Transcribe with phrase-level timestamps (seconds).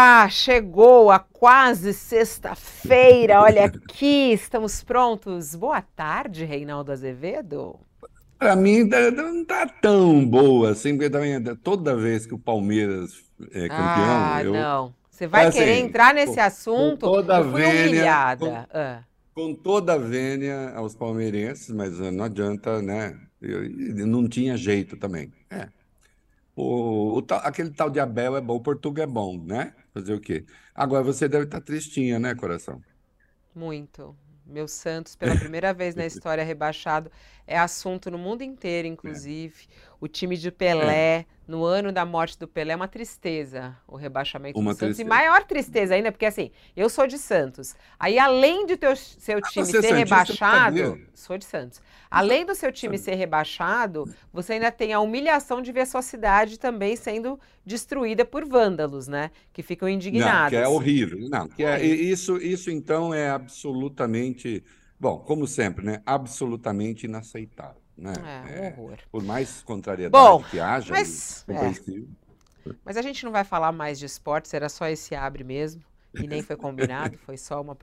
[0.00, 0.28] Ufa!
[0.30, 3.42] Chegou a quase sexta-feira.
[3.42, 5.54] Olha aqui, estamos prontos.
[5.54, 7.78] Boa tarde, Reinaldo Azevedo.
[8.38, 13.22] Para mim não tá tão boa assim, porque também toda vez que o Palmeiras
[13.52, 14.94] é campeão, Ah, eu não.
[15.10, 17.00] Você vai é querer assim, entrar com, nesse com assunto?
[17.00, 18.68] toda a Eu fui vênia, com, humilhada.
[18.72, 19.02] Ah,
[19.34, 23.20] com toda a vênia aos palmeirenses, mas eh, não adianta, né?
[23.40, 25.32] Eu- não tinha jeito também.
[25.50, 25.68] É.
[26.56, 29.74] O, o aquele tal de Abel é bom, o Portuga é bom, né?
[29.94, 30.46] Fazer o quê?
[30.74, 32.84] Agora você deve estar tristinha, né, coração?
[33.54, 34.16] muito.
[34.44, 37.10] Meu Santos, pela primeira vez na história rebaixado,
[37.50, 39.66] é assunto no mundo inteiro, inclusive.
[40.00, 43.76] O time de É, é, Pelé, no ano da morte do Pelé, é uma tristeza
[43.86, 44.98] o rebaixamento do uma Santos.
[44.98, 45.04] E tristeza.
[45.04, 47.74] maior tristeza ainda, porque assim, eu sou de Santos.
[47.98, 51.80] Aí, além de teu, seu Ah, time é ser santista, rebaixado, sou de Santos.
[52.10, 56.58] Além do seu time ser rebaixado, você ainda tem a humilhação de ver sua cidade
[56.58, 59.30] também sendo destruída por vândalos, né?
[59.52, 60.68] Que ficam Não, que é indignados.
[60.68, 61.18] horrível.
[61.28, 64.64] Não, que é e isso, isso então é absolutamente,
[65.00, 66.02] bom, como sempre, né?
[66.06, 68.30] Absolutamente inaceitável, né?
[68.42, 68.98] É, um É, horror.
[69.10, 69.62] por mais
[70.06, 72.08] Bom, contrariedade que haja, mas é, compreensível.
[72.84, 75.82] mas a gente não vai falar mais de esportes, era só esse abre mesmo,
[76.20, 77.74] e nem foi combinado, foi só uma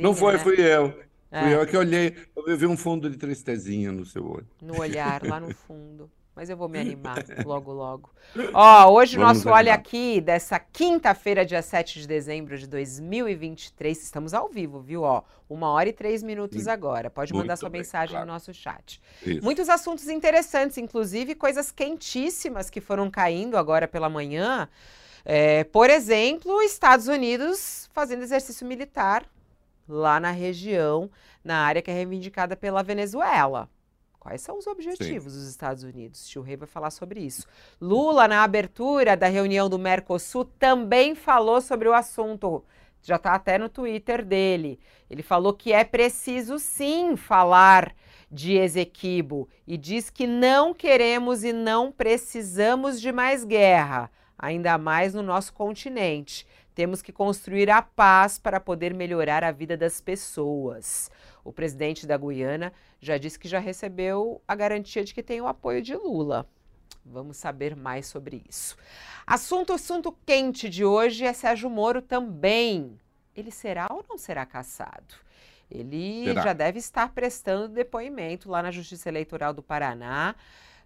[0.00, 0.38] Não provocaçãozinha, foi, né?
[0.38, 0.92] fui eu.
[1.36, 2.14] Fui É, eu que olhei,
[2.46, 4.48] eu vi um fundo de tristezinha no seu olho.
[4.60, 6.10] no olhar, lá no fundo.
[6.38, 8.10] Mas eu vou me animar logo, logo.
[8.54, 9.74] Ó, hoje o nosso nos Olha.
[9.74, 15.02] Aqui, dessa quinta-feira, dia 7 de dezembro de 2023, estamos ao vivo, viu?
[15.02, 17.10] Ó, uma hora e três minutos Sim, agora.
[17.10, 18.30] Pode mandar muito sua bem, mensagem no claro.
[18.30, 19.02] nosso chat.
[19.26, 19.42] Isso.
[19.42, 24.68] Muitos assuntos interessantes, inclusive coisas quentíssimas que foram caindo agora pela manhã.
[25.24, 29.26] É, por exemplo, Estados Unidos fazendo exercício militar
[29.88, 31.10] lá na região,
[31.42, 33.68] na área que é reivindicada pela Venezuela.
[34.28, 34.70] Quais são os Sim.
[34.70, 36.28] objetivos dos Estados Unidos?
[36.28, 37.46] Tio Rei vai falar sobre isso.
[37.80, 42.62] Lula, na abertura da reunião do Mercosul, também falou sobre o assunto.
[43.02, 44.78] Já está até no Twitter dele.
[45.08, 47.94] Ele falou que é preciso sim falar
[48.30, 55.14] de Esequibo e diz que não queremos e não precisamos de mais guerra, ainda mais
[55.14, 56.46] no nosso continente.
[56.78, 61.10] Temos que construir a paz para poder melhorar a vida das pessoas.
[61.42, 65.48] O presidente da Guiana já disse que já recebeu a garantia de que tem o
[65.48, 66.48] apoio de Lula.
[67.04, 68.76] Vamos saber mais sobre isso.
[69.26, 72.96] Assunto, assunto quente de hoje é Sérgio Moro também.
[73.34, 75.16] Ele será ou não será cassado?
[75.68, 76.52] Ele já Será?
[76.52, 80.36] deve estar prestando depoimento lá na Justiça Eleitoral do Paraná.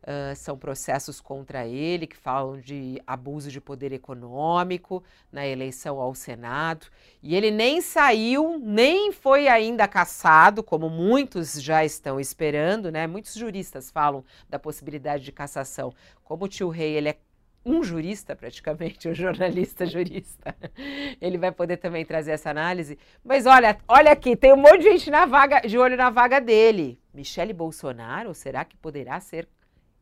[0.05, 6.15] Ah, são processos contra ele que falam de abuso de poder econômico na eleição ao
[6.15, 6.87] Senado.
[7.23, 13.07] E ele nem saiu, nem foi ainda cassado, como muitos já estão esperando, né?
[13.07, 15.95] Muitos juristas falam da possibilidade de cassação.
[16.25, 17.17] Como o tio Rei, ele é
[17.65, 20.57] um jurista praticamente, um jornalista jurista.
[21.21, 22.99] Ele vai poder também trazer essa análise.
[23.25, 26.41] Mas olha, olha aqui, tem um monte de gente na vaga, de olho na vaga
[26.41, 26.99] dele.
[27.15, 29.49] Michele Bolsonaro, será que poderá ser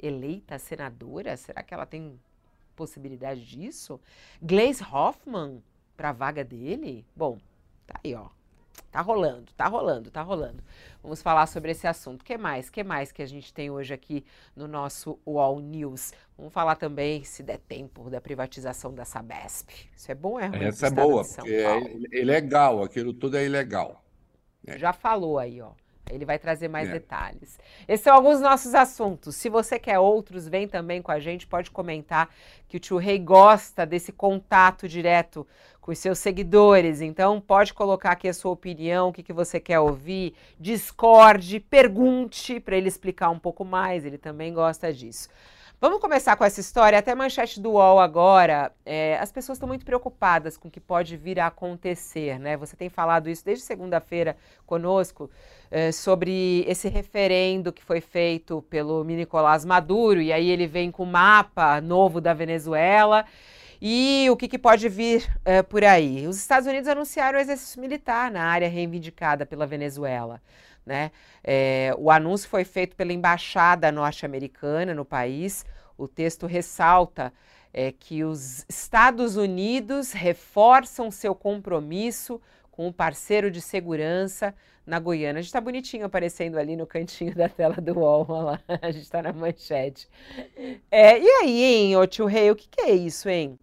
[0.03, 1.37] eleita senadora?
[1.37, 2.19] Será que ela tem
[2.75, 4.00] possibilidade disso?
[4.41, 5.62] Gleisi Hoffmann
[5.97, 7.05] para a vaga dele?
[7.15, 7.38] Bom,
[7.87, 8.28] tá aí, ó.
[8.91, 10.65] Tá rolando, tá rolando, tá rolando.
[11.03, 12.22] Vamos falar sobre esse assunto.
[12.22, 12.69] O que mais?
[12.69, 14.25] O que mais que a gente tem hoje aqui
[14.56, 16.12] no nosso UOL News?
[16.37, 19.71] Vamos falar também, se der tempo, da privatização da Sabesp.
[19.97, 24.03] Isso é bom é ruim Essa é boa, porque é ilegal, aquilo tudo é ilegal.
[24.67, 25.72] É, Já falou aí, ó.
[26.10, 26.93] Ele vai trazer mais é.
[26.93, 27.59] detalhes.
[27.87, 29.37] Esses são alguns nossos assuntos.
[29.37, 32.28] Se você quer outros, vem também com a gente, pode comentar
[32.69, 35.47] que o tio Rei gosta desse contato direto
[35.81, 37.00] com os seus seguidores.
[37.00, 42.60] Então, pode colocar aqui a sua opinião, o que, que você quer ouvir, discorde, pergunte
[42.60, 45.28] para ele explicar um pouco mais, ele também gosta disso.
[45.83, 46.99] Vamos começar com essa história.
[46.99, 48.71] Até a manchete do UOL agora.
[48.85, 52.55] é, as pessoas estão muito preocupadas com o que pode vir a acontecer, né?
[52.59, 54.37] Você tem falado isso desde segunda-feira
[54.67, 55.31] conosco
[55.71, 61.05] é, sobre esse referendo que foi feito pelo Nicolás Maduro, e aí ele vem com
[61.05, 63.25] o mapa novo da Venezuela.
[63.81, 66.26] E o que, que pode vir é, por aí?
[66.26, 70.43] Os Estados Unidos anunciaram o exercício militar na área reivindicada pela Venezuela.
[70.85, 71.11] Né?
[71.44, 75.65] É, o anúncio foi feito pela embaixada norte-americana no país.
[75.97, 77.32] O texto ressalta
[77.73, 82.41] é, que os Estados Unidos reforçam seu compromisso
[82.71, 84.55] com o parceiro de segurança
[84.87, 85.38] na Guiana.
[85.38, 88.61] A gente está bonitinho aparecendo ali no cantinho da tela do UOL, olha lá.
[88.83, 90.09] a gente está na manchete.
[90.91, 93.59] É, e aí, hein, ô tio Rei, o que, que é isso, hein?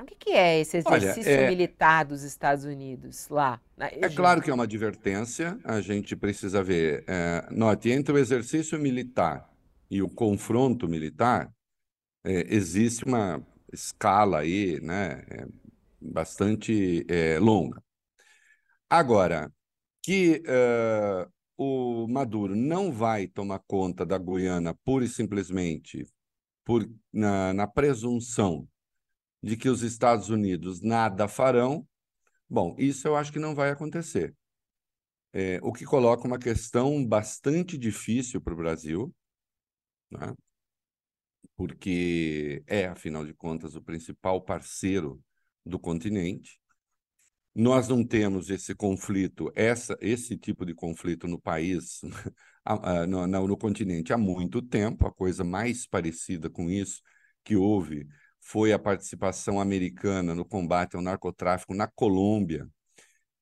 [0.00, 4.42] O que, que é esse Olha, exercício é, militar dos Estados Unidos lá é claro
[4.42, 7.04] que é uma advertência, a gente precisa ver.
[7.06, 9.48] é, note, entre o exercício militar
[9.90, 11.50] e o confronto militar,
[12.24, 15.24] é, existe uma escala aí, né?
[15.30, 15.46] É,
[16.00, 17.82] bastante é, longa.
[18.88, 19.50] Agora,
[20.02, 26.06] que uh, o Maduro não vai tomar conta da Guiana pura e simplesmente
[26.64, 28.66] por, na, na presunção
[29.42, 31.86] de que os Estados Unidos nada farão,
[32.48, 34.34] bom, isso eu acho que não vai acontecer.
[35.32, 39.14] É, o que coloca uma questão bastante difícil para o Brasil,
[40.10, 40.34] né?
[41.56, 45.22] porque é, afinal de contas, o principal parceiro
[45.64, 46.58] do continente.
[47.54, 52.00] Nós não temos esse conflito, essa, esse tipo de conflito no país,
[53.08, 55.06] no, no, no continente há muito tempo.
[55.06, 57.02] A coisa mais parecida com isso
[57.44, 58.06] que houve
[58.50, 62.68] foi a participação americana no combate ao narcotráfico na Colômbia.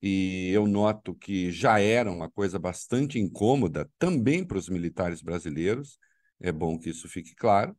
[0.02, 5.98] E eu noto que já era uma coisa bastante incômoda também para os militares brasileiros.
[6.38, 7.74] É bom que isso fique claro,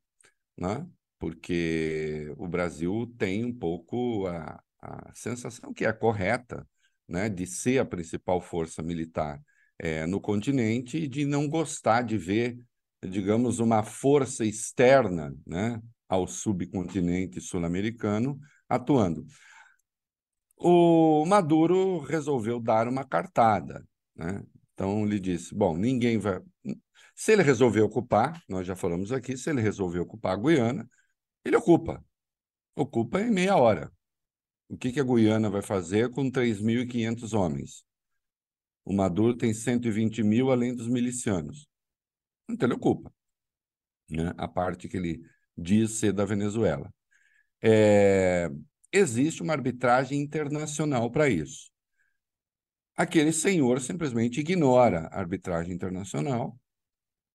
[0.58, 0.88] né?
[1.20, 6.68] porque o Brasil tem um pouco a, a sensação que é correta
[7.08, 7.30] né?
[7.30, 9.40] de ser a principal força militar
[9.78, 12.60] é, no continente e de não gostar de ver,
[13.08, 15.80] digamos, uma força externa né?
[16.10, 19.26] Ao subcontinente sul-americano atuando.
[20.58, 24.44] O Maduro resolveu dar uma cartada, né?
[24.74, 26.42] Então ele disse: bom, ninguém vai.
[27.16, 30.90] Se ele resolver ocupar, nós já falamos aqui, se ele resolver ocupar a Guiana,
[31.46, 32.04] ele ocupa.
[32.76, 33.92] Ocupa em meia hora.
[34.70, 37.84] O que, que a Guiana vai fazer com 3.500 homens?
[38.86, 41.68] O Maduro tem 120 mil além dos milicianos.
[42.48, 43.14] Então ele ocupa.
[44.10, 44.34] Né?
[44.38, 45.22] A parte que ele
[45.60, 46.92] diz ser da Venezuela.
[47.62, 48.50] É...
[48.92, 51.70] Existe uma arbitragem internacional para isso.
[52.96, 56.60] Aquele senhor simplesmente ignora a arbitragem internacional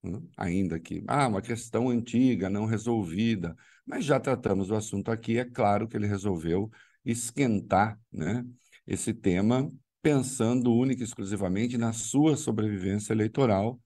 [0.05, 0.21] né?
[0.37, 3.56] ainda que, ah, uma questão antiga, não resolvida,
[3.87, 6.70] mas já tratamos o assunto aqui, é claro que ele resolveu
[7.05, 8.44] esquentar né,
[8.87, 9.70] esse tema,
[10.03, 13.81] pensando única e exclusivamente na sua sobrevivência eleitoral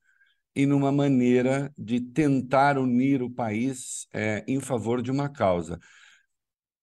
[0.59, 5.79] e numa maneira de tentar unir o país é, em favor de uma causa.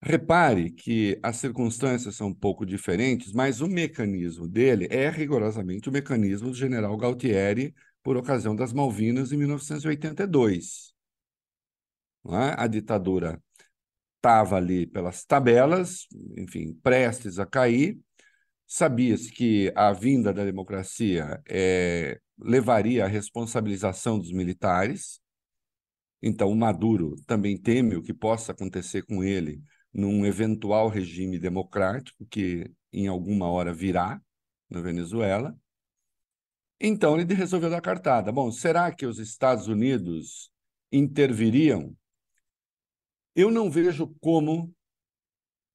[0.00, 5.92] Repare que as circunstâncias são um pouco diferentes, mas o mecanismo dele é rigorosamente o
[5.92, 10.94] mecanismo do general Galtieri por ocasião das Malvinas em 1982.
[12.28, 12.54] É?
[12.56, 13.42] A ditadura
[14.16, 18.00] estava ali pelas tabelas, enfim, prestes a cair.
[18.66, 25.20] Sabia-se que a vinda da democracia é, levaria à responsabilização dos militares.
[26.20, 32.26] Então, o Maduro também teme o que possa acontecer com ele num eventual regime democrático
[32.26, 34.20] que em alguma hora virá
[34.68, 35.58] na Venezuela.
[36.80, 38.30] Então ele resolveu dar cartada.
[38.30, 40.50] Bom, será que os Estados Unidos
[40.92, 41.96] interviriam?
[43.34, 44.74] Eu não vejo como,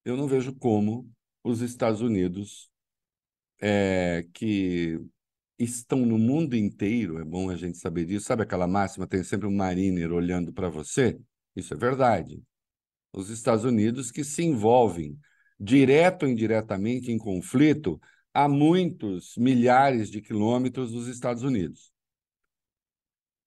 [0.05, 1.11] eu não vejo como
[1.43, 2.70] os Estados Unidos,
[3.61, 4.99] é, que
[5.59, 8.25] estão no mundo inteiro, é bom a gente saber disso.
[8.25, 11.19] Sabe aquela máxima, tem sempre um mariner olhando para você?
[11.55, 12.41] Isso é verdade.
[13.13, 15.17] Os Estados Unidos que se envolvem
[15.59, 18.01] direto ou indiretamente em conflito
[18.33, 21.91] a muitos milhares de quilômetros dos Estados Unidos.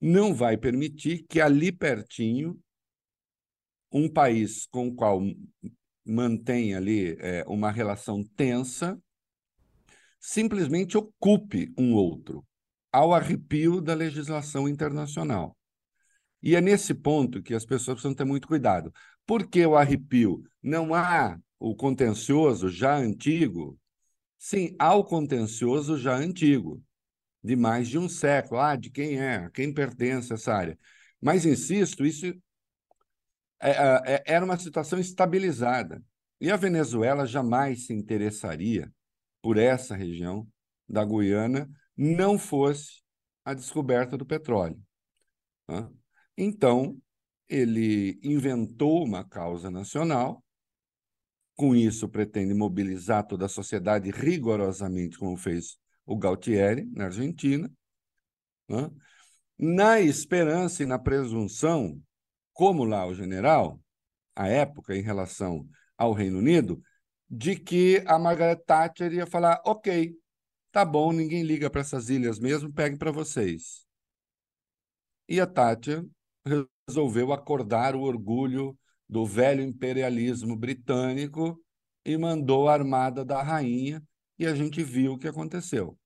[0.01, 2.61] Não vai permitir que ali pertinho
[3.91, 5.21] um país com o qual
[6.05, 9.01] mantém ali é, uma relação tensa
[10.27, 12.43] simplesmente ocupe um outro,
[12.91, 15.55] ao arrepio da legislação internacional.
[16.43, 18.91] E é nesse ponto que as pessoas precisam ter muito cuidado.
[19.27, 20.43] Por que o arrepio?
[20.63, 23.79] Não há o contencioso já antigo
[24.39, 26.83] Sim, há o contencioso já antigo,
[27.43, 28.61] de mais de um século.
[28.61, 29.37] Ah, de quem é?
[29.37, 30.79] A quem pertence essa área?
[31.19, 32.27] Mas, insisto, isso
[33.59, 36.03] é, é, é, era uma situação estabilizada.
[36.39, 38.93] E a Venezuela jamais se interessaria
[39.45, 40.49] por essa região
[40.89, 43.03] da Guiana, não fosse
[43.45, 44.83] a descoberta do petróleo.
[46.35, 46.97] Então,
[47.47, 50.43] ele inventou uma causa nacional
[51.55, 57.71] com isso, pretende mobilizar toda a sociedade rigorosamente, como fez o Galtieri, na Argentina,
[58.67, 58.91] né?
[59.59, 62.01] na esperança e na presunção,
[62.55, 63.79] como lá o general,
[64.35, 66.83] à época, em relação ao Reino Unido,
[67.29, 70.15] de que a Margaret Thatcher ia falar: ok,
[70.71, 73.87] tá bom, ninguém liga para essas ilhas mesmo, peguem para vocês.
[75.29, 76.05] E a Thatcher
[76.89, 78.79] resolveu acordar o orgulho
[79.09, 81.61] do velho imperialismo britânico
[82.05, 84.03] e mandou a armada da rainha,
[84.39, 85.99] e a gente viu o que aconteceu.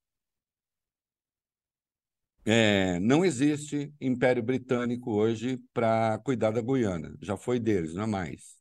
[2.45, 7.15] É, não existe Império Britânico hoje para cuidar da Guiana.
[7.21, 8.59] Já foi deles, não é mais.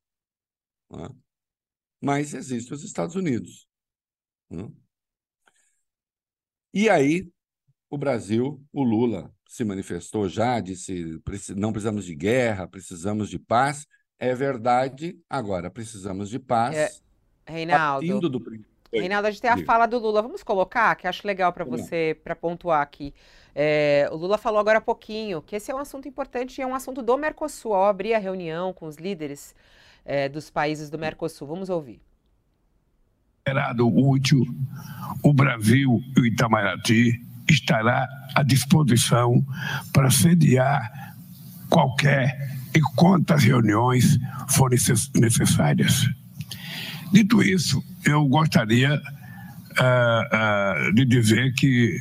[2.02, 3.68] Mas existe os Estados Unidos.
[4.50, 4.70] Né?
[6.74, 7.30] E aí,
[7.90, 11.20] o Brasil, o Lula se manifestou já, disse:
[11.56, 13.86] não precisamos de guerra, precisamos de paz.
[14.20, 16.76] É verdade, agora precisamos de paz.
[16.76, 16.90] É,
[17.46, 18.30] Reinaldo.
[18.30, 18.44] Do...
[18.92, 20.22] Reinaldo, a gente tem a fala do Lula.
[20.22, 23.14] Vamos colocar, que acho legal para você, para pontuar aqui.
[23.54, 26.68] É, o Lula falou agora há pouquinho que esse é um assunto importante e é
[26.68, 27.74] um assunto do Mercosul.
[27.74, 29.54] Ao abrir a reunião com os líderes
[30.08, 31.46] é, dos países do Mercosul.
[31.48, 32.02] Vamos ouvir.
[33.46, 34.44] Considerado útil,
[35.22, 39.46] o Brasil e o Itamaraty estará à disposição
[39.94, 41.16] para sediar
[41.70, 44.18] qualquer e quantas reuniões
[44.50, 44.80] forem
[45.16, 46.10] necessárias.
[47.12, 51.98] Dito isso, eu gostaria uh, uh, de dizer que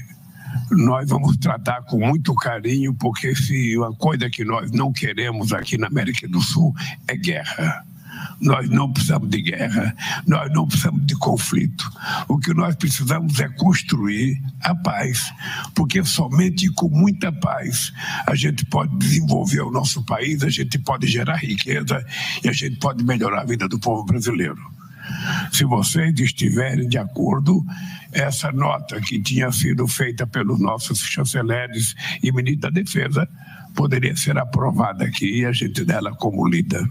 [0.71, 5.79] nós vamos tratar com muito carinho, porque se uma coisa que nós não queremos aqui
[5.79, 6.75] na América do Sul
[7.07, 7.85] é guerra.
[8.41, 9.95] Nós não precisamos de guerra,
[10.27, 11.91] nós não precisamos de conflito.
[12.29, 15.33] O que nós precisamos é construir a paz,
[15.75, 17.93] porque somente com muita paz
[18.27, 22.05] a gente pode desenvolver o nosso país, a gente pode gerar riqueza
[22.45, 24.77] e a gente pode melhorar a vida do povo brasileiro.
[25.53, 27.65] Se vocês estiverem de acordo,
[28.13, 33.29] essa nota que tinha sido feita pelos nossos chanceleres e ministro da Defesa
[33.75, 36.89] poderia ser aprovada aqui e a gente dela como lida.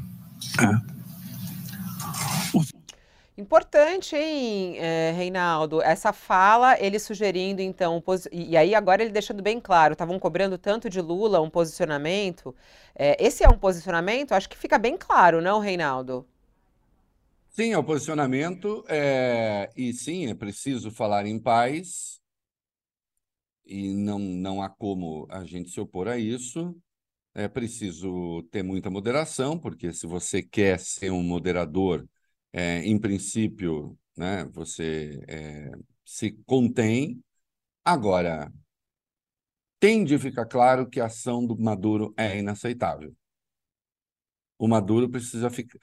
[3.38, 5.82] Importante, hein, é, Reinaldo?
[5.82, 8.01] Essa fala, ele sugerindo, então,
[8.32, 12.56] e aí agora ele deixando bem claro, estavam cobrando tanto de Lula um posicionamento.
[12.96, 14.32] É, esse é um posicionamento?
[14.32, 16.25] Acho que fica bem claro, não, Reinaldo?
[17.50, 22.22] Sim, é o posicionamento, é, e sim, é preciso falar em paz,
[23.65, 26.75] e não, não há como a gente se opor a isso.
[27.34, 32.06] É preciso ter muita moderação, porque se você quer ser um moderador
[32.56, 35.72] é, em princípio, né, você é,
[36.06, 37.22] se contém.
[37.84, 38.50] Agora,
[39.78, 43.14] tem de ficar claro que a ação do Maduro é inaceitável.
[44.58, 45.78] O Maduro precisa ficar.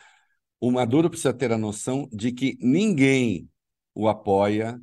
[0.59, 3.51] O Maduro precisa ter a noção de que ninguém
[3.95, 4.81] o apoia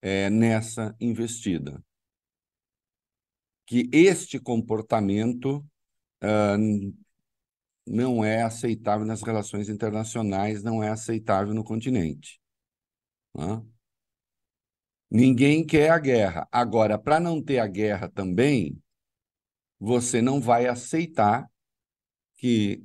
[0.00, 1.84] é, nessa investida.
[3.66, 5.58] Que este comportamento
[6.22, 6.94] uh,
[7.86, 12.40] não é aceitável nas relações internacionais, não é aceitável no continente.
[13.34, 13.62] Né?
[15.10, 16.48] Ninguém quer a guerra.
[16.50, 18.80] Agora, para não ter a guerra também,
[19.78, 21.50] você não vai aceitar
[22.36, 22.84] que,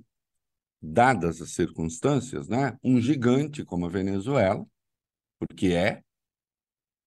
[0.82, 4.66] dadas as circunstâncias, né, um gigante como a Venezuela,
[5.40, 6.04] porque é,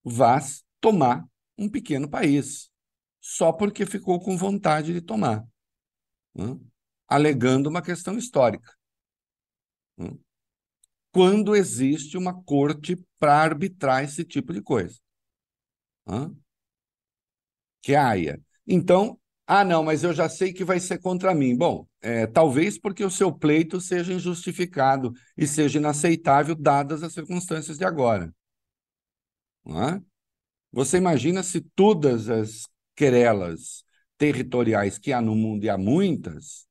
[0.05, 0.39] vá
[0.81, 1.29] tomar
[1.59, 2.71] um pequeno país,
[3.21, 5.47] só porque ficou com vontade de tomar.
[6.35, 6.59] Né?
[7.11, 8.73] Alegando uma questão histórica.
[11.13, 14.97] Quando existe uma corte para arbitrar esse tipo de coisa.
[17.83, 18.41] Que é a AIA.
[18.67, 21.57] Então, ah, não, mas eu já sei que vai ser contra mim.
[21.57, 27.77] Bom, é, talvez porque o seu pleito seja injustificado e seja inaceitável, dadas as circunstâncias
[27.77, 28.33] de agora.
[30.73, 33.85] Você imagina se todas as querelas
[34.17, 36.69] territoriais que há no mundo, e há muitas,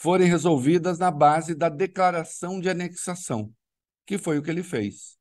[0.00, 3.52] forem resolvidas na base da declaração de anexação,
[4.06, 5.18] que foi o que ele fez.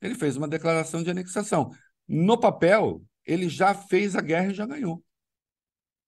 [0.00, 1.70] Ele fez uma declaração de anexação.
[2.08, 5.04] No papel, ele já fez a guerra e já ganhou.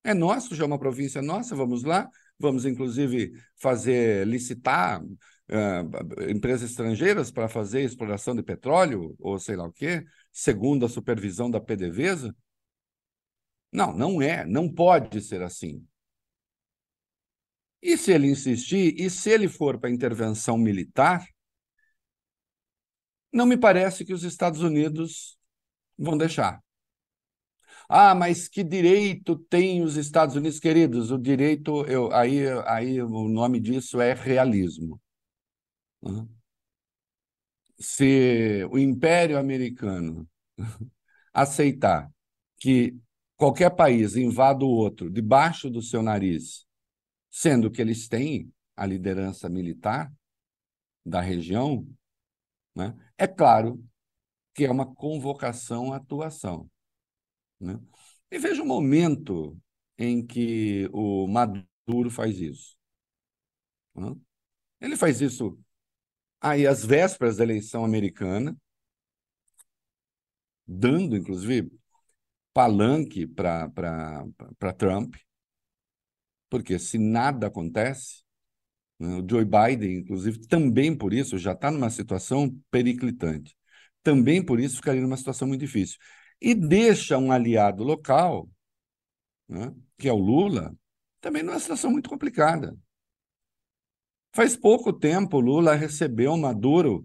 [0.02, 6.70] É nosso, já é uma província nossa, vamos lá, vamos inclusive fazer, licitar uh, empresas
[6.70, 11.60] estrangeiras para fazer exploração de petróleo, ou sei lá o quê, segundo a supervisão da
[11.60, 12.34] PDVSA.
[13.70, 15.86] Não, não é, não pode ser assim.
[17.82, 21.26] E se ele insistir, e se ele for para intervenção militar,
[23.32, 25.36] não me parece que os Estados Unidos
[25.98, 26.62] vão deixar.
[27.88, 31.10] Ah, mas que direito tem os Estados Unidos, queridos?
[31.10, 35.00] O direito, eu, aí, aí o nome disso é realismo.
[37.78, 40.28] Se o Império Americano
[41.32, 42.10] aceitar
[42.58, 42.96] que
[43.36, 46.64] qualquer país invada o outro debaixo do seu nariz
[47.32, 50.12] sendo que eles têm a liderança militar
[51.04, 51.88] da região,
[52.76, 52.94] né?
[53.16, 53.82] é claro
[54.54, 56.70] que é uma convocação à atuação.
[57.58, 57.80] Né?
[58.30, 59.58] E veja o momento
[59.96, 62.76] em que o Maduro faz isso.
[63.94, 64.14] Né?
[64.78, 65.58] Ele faz isso
[66.38, 68.54] aí às vésperas da eleição americana,
[70.66, 71.72] dando, inclusive,
[72.52, 73.70] palanque para
[74.76, 75.14] Trump,
[76.52, 78.22] porque se nada acontece,
[78.98, 79.16] Né?
[79.16, 83.56] O Joe Biden, inclusive, também por isso já está numa situação periclitante.
[84.02, 85.98] Também por isso ficaria numa situação muito difícil.
[86.40, 88.50] E deixa um aliado local,
[89.48, 90.76] né, que é o Lula,
[91.20, 92.76] também numa situação muito complicada.
[94.34, 97.04] Faz pouco tempo, Lula recebeu Maduro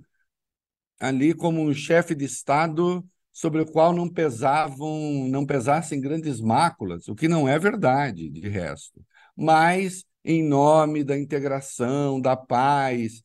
[0.99, 7.07] ali como um chefe de Estado sobre o qual não pesavam, não pesassem grandes máculas,
[7.07, 8.99] o que não é verdade, de resto.
[9.37, 13.21] Mas em nome da integração, da paz,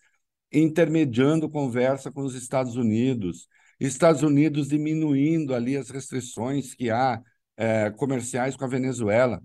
[0.52, 3.48] intermediando conversa com os Estados Unidos,
[3.80, 7.20] Estados Unidos diminuindo ali as restrições que há
[7.56, 9.42] é, comerciais com a Venezuela.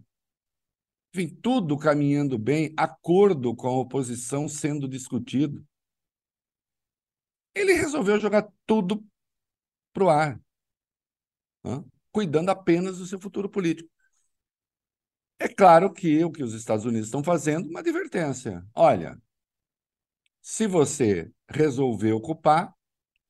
[1.14, 5.66] Enfim, tudo caminhando bem, acordo com a oposição sendo discutido.
[7.56, 9.04] Ele resolveu jogar tudo
[9.92, 10.40] para o ar,
[11.64, 11.84] né?
[12.12, 13.90] cuidando apenas do seu futuro político.
[15.40, 18.66] É claro que o que os Estados Unidos estão fazendo, uma advertência.
[18.74, 19.22] Olha,
[20.42, 22.74] se você resolver ocupar,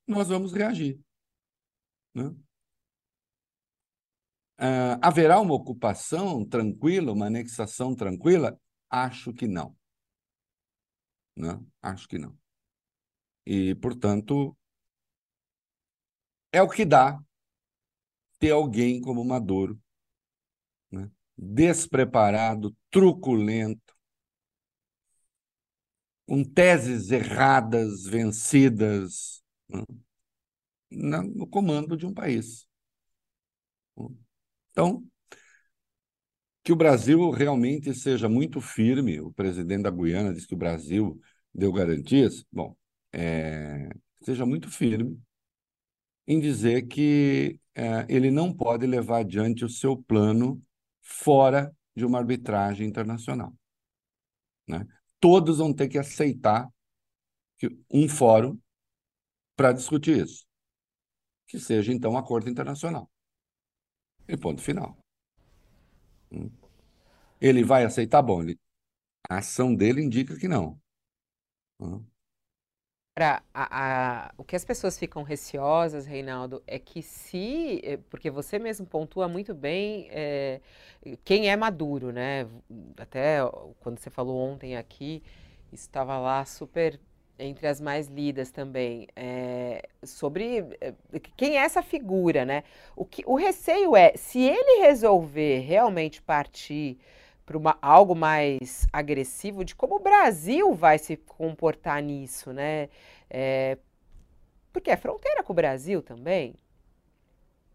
[0.08, 1.00] nós vamos reagir.
[2.14, 2.34] Né?
[4.60, 8.60] Uh, haverá uma ocupação tranquila, uma anexação tranquila?
[8.90, 9.76] Acho que não.
[11.36, 11.60] Né?
[11.82, 12.38] Acho que não.
[13.46, 14.58] E, portanto,
[16.52, 17.20] é o que dá
[18.40, 19.80] ter alguém como Maduro?
[21.38, 23.96] Despreparado, truculento,
[26.25, 29.41] com teses erradas, vencidas,
[30.91, 31.22] né?
[31.22, 32.67] no comando de um país.
[34.72, 35.03] Então,
[36.63, 41.20] que o Brasil realmente seja muito firme, o presidente da Guiana disse que o Brasil
[41.53, 42.75] deu garantias, bom,
[43.13, 43.89] é,
[44.22, 45.17] seja muito firme
[46.27, 50.62] em dizer que é, ele não pode levar adiante o seu plano
[51.08, 53.54] fora de uma arbitragem internacional.
[54.67, 54.86] Né?
[55.22, 56.70] Todos vão ter que aceitar
[57.58, 58.60] que um fórum
[59.56, 60.46] para discutir isso,
[61.48, 63.10] que seja então um acordo internacional.
[64.28, 64.98] E ponto final.
[66.30, 66.52] Hum.
[67.39, 68.22] Ele vai aceitar?
[68.22, 68.60] Bom, ele,
[69.30, 70.80] a ação dele indica que não.
[74.38, 77.82] O que as pessoas ficam receosas, Reinaldo, é que se.
[77.84, 80.62] Eh, porque você mesmo pontua muito bem é,
[81.25, 82.47] quem é maduro, né?
[82.97, 83.39] Até
[83.80, 85.23] quando você falou ontem aqui,
[85.71, 86.99] estava lá super
[87.39, 90.65] entre as mais lidas também, é, sobre
[91.36, 92.63] quem é essa figura, né?
[92.95, 96.97] O, que, o receio é, se ele resolver realmente partir
[97.48, 102.90] para algo mais agressivo de como o Brasil vai se comportar nisso, né?
[103.30, 103.78] É,
[104.74, 106.56] porque é fronteira com o Brasil também.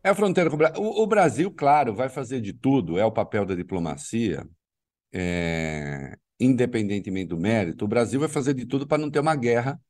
[0.04, 0.82] É fronteira com o Brasil.
[0.82, 4.46] O, Brasil, claro, vai fazer de tudo, é o papel da diplomacia,
[5.12, 9.80] é, independentemente do mérito, o Brasil vai fazer de tudo para não ter uma guerra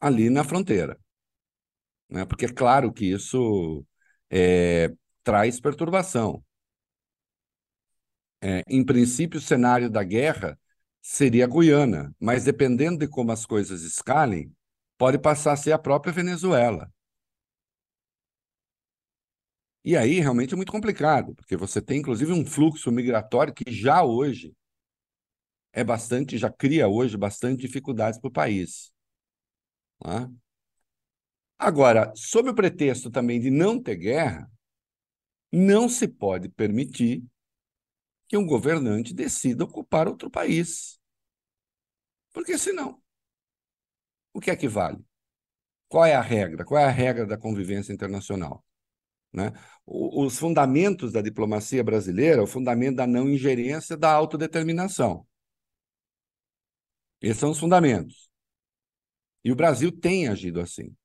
[0.00, 0.98] ali na fronteira.
[2.08, 2.24] Né?
[2.24, 3.84] Porque é claro que isso
[4.30, 4.90] é,
[5.22, 6.42] traz perturbação.
[8.42, 10.58] É, em princípio, o cenário da guerra
[11.00, 14.52] seria a Guiana, mas dependendo de como as coisas escalem,
[14.98, 16.90] pode passar a ser a própria Venezuela.
[19.84, 24.02] E aí realmente é muito complicado, porque você tem inclusive um fluxo migratório que já
[24.02, 24.54] hoje
[25.72, 28.92] é bastante, já cria hoje bastante dificuldades para o país.
[30.04, 30.42] É?
[31.58, 34.50] Agora, sob o pretexto também de não ter guerra,
[35.52, 37.22] não se pode permitir
[38.32, 40.98] que um governante decida ocupar outro país.
[42.32, 42.98] Porque senão,
[44.32, 45.04] o que é que vale?
[45.86, 46.64] Qual é a regra?
[46.64, 48.64] Qual é a regra da convivência internacional?
[49.30, 49.52] Né?
[49.84, 55.26] Os fundamentos da diplomacia brasileira, o fundamento da não ingerência, da autodeterminação.
[57.20, 58.30] Esses são os fundamentos.
[59.44, 60.96] E o Brasil tem agido assim.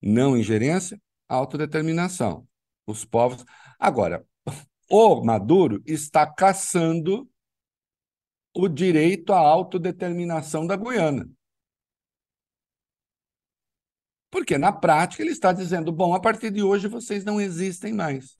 [0.00, 2.48] Não ingerência, autodeterminação.
[2.86, 3.44] Os povos.
[3.78, 4.26] Agora,
[4.90, 7.30] o Maduro está caçando
[8.52, 11.30] o direito à autodeterminação da Guiana.
[14.30, 18.36] Porque, na prática, ele está dizendo: bom, a partir de hoje vocês não existem mais.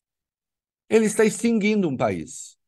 [0.89, 2.59] Ele está extinguindo um país.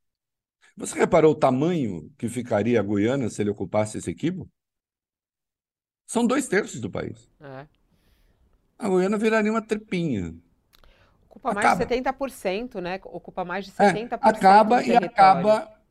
[0.77, 4.49] Você reparou o tamanho que ficaria a Guiana se ele ocupasse esse equipo?
[6.07, 7.29] São dois terços do país.
[7.41, 7.67] É.
[8.79, 10.35] A Guiana viraria uma trepinha.
[11.33, 11.87] Ocupa mais acaba.
[11.87, 13.01] de 70%, né?
[13.05, 15.83] Ocupa mais de 70% é, acaba e acaba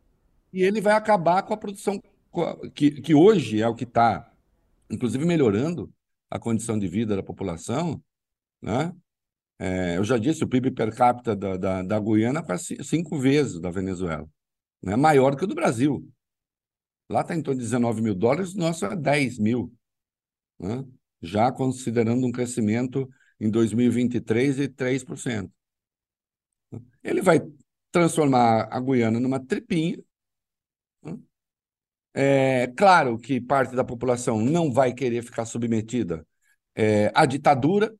[0.53, 1.99] e ele vai acabar com a produção
[2.75, 4.31] que, que hoje é o que está,
[4.89, 5.91] inclusive melhorando
[6.29, 8.01] a condição de vida da população,
[8.61, 8.93] né?
[9.57, 13.17] É, eu já disse, o PIB per capita da, da, da Guiana é quase cinco
[13.17, 14.27] vezes da Venezuela,
[14.81, 14.95] né?
[14.95, 16.07] maior que o do Brasil.
[17.09, 19.73] Lá está em torno de 19 mil dólares, o nosso é 10 mil.
[20.59, 20.83] Né?
[21.21, 23.07] Já considerando um crescimento
[23.41, 25.51] em 2023 de 3%.
[27.03, 27.41] Ele vai
[27.91, 29.97] transformar a Guiana numa tripinha.
[31.03, 31.17] Né?
[32.13, 36.25] É claro que parte da população não vai querer ficar submetida
[36.75, 37.93] é, à ditadura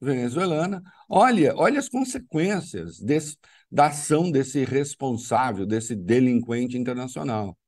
[0.00, 0.80] venezuelana.
[1.08, 3.36] Olha, olha as consequências desse,
[3.70, 7.58] da ação desse responsável, desse delinquente internacional.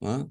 [0.00, 0.26] Né?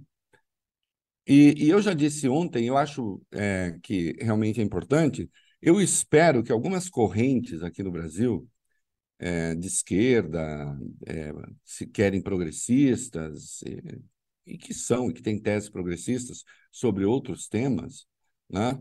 [1.29, 5.29] E, e, eu já disse ontem, eu acho é, que realmente é importante,
[5.61, 8.49] eu espero que algumas correntes aqui no Brasil,
[9.19, 11.31] é, de esquerda, é,
[11.63, 18.07] se querem progressistas, e, e que são, e que têm teses progressistas sobre outros temas,
[18.49, 18.79] né?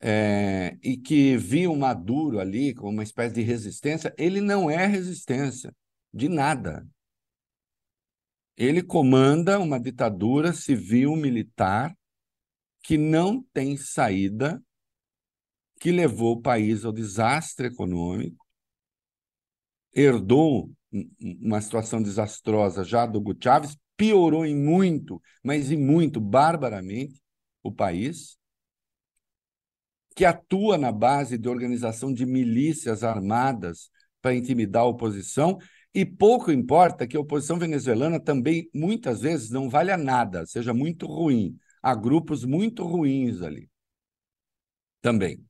[0.00, 5.74] É, e que viam Maduro ali como uma espécie de resistência, ele não é resistência
[6.12, 6.86] de nada.
[8.56, 11.96] Ele comanda uma ditadura civil-militar
[12.82, 14.62] que não tem saída,
[15.80, 18.44] que levou o país ao desastre econômico,
[19.92, 20.70] herdou
[21.20, 27.20] uma situação desastrosa já do Hugo Chávez, piorou em muito, mas em muito, barbaramente,
[27.62, 28.36] o país,
[30.14, 33.90] que atua na base de organização de milícias armadas
[34.20, 35.58] para intimidar a oposição,
[35.94, 41.06] e pouco importa que a oposição venezuelana também, muitas vezes, não valha nada, seja muito
[41.06, 41.56] ruim.
[41.82, 43.70] Há grupos muito ruins ali
[45.00, 45.44] também.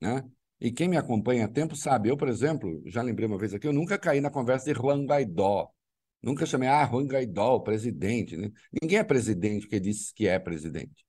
[0.00, 0.22] Né?
[0.60, 3.66] E quem me acompanha há tempo sabe, eu, por exemplo, já lembrei uma vez aqui,
[3.66, 5.70] eu nunca caí na conversa de Juan Guaidó.
[6.22, 8.36] Nunca chamei, ah, Juan Guaidó, presidente.
[8.36, 8.50] Né?
[8.82, 11.04] Ninguém é presidente porque diz que é presidente.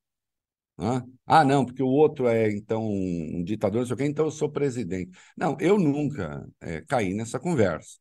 [1.25, 4.31] Ah, não, porque o outro é, então, um ditador, não sei o quê, então eu
[4.31, 5.11] sou presidente.
[5.37, 7.99] Não, eu nunca é, caí nessa conversa.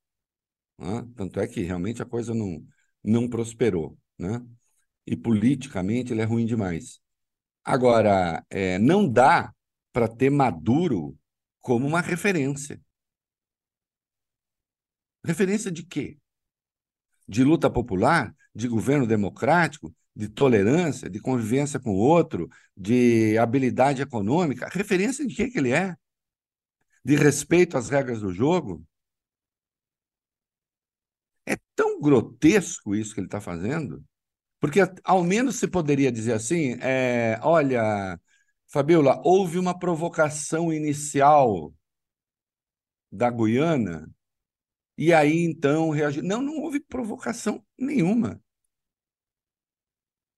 [1.17, 2.65] Tanto é que realmente a coisa não,
[3.03, 3.99] não prosperou.
[4.19, 4.45] Né?
[5.07, 7.01] E politicamente ele é ruim demais.
[7.65, 9.53] Agora, é, não dá
[9.93, 11.17] para ter Maduro
[11.61, 12.81] como uma referência.
[15.25, 16.19] Referência de quê?
[17.29, 18.35] De luta popular?
[18.55, 19.95] De governo democrático?
[20.15, 25.73] de tolerância, de convivência com o outro, de habilidade econômica, referência de que, que ele
[25.73, 25.97] é?
[27.05, 28.85] De respeito às regras do jogo?
[31.47, 34.05] É tão grotesco isso que ele está fazendo,
[34.61, 38.19] porque ao menos se poderia dizer assim: é, olha,
[38.69, 41.75] Fabiola, houve uma provocação inicial
[43.11, 44.11] da Guiana,
[44.99, 46.23] e aí então reagiu.
[46.23, 48.41] Não, não houve provocação nenhuma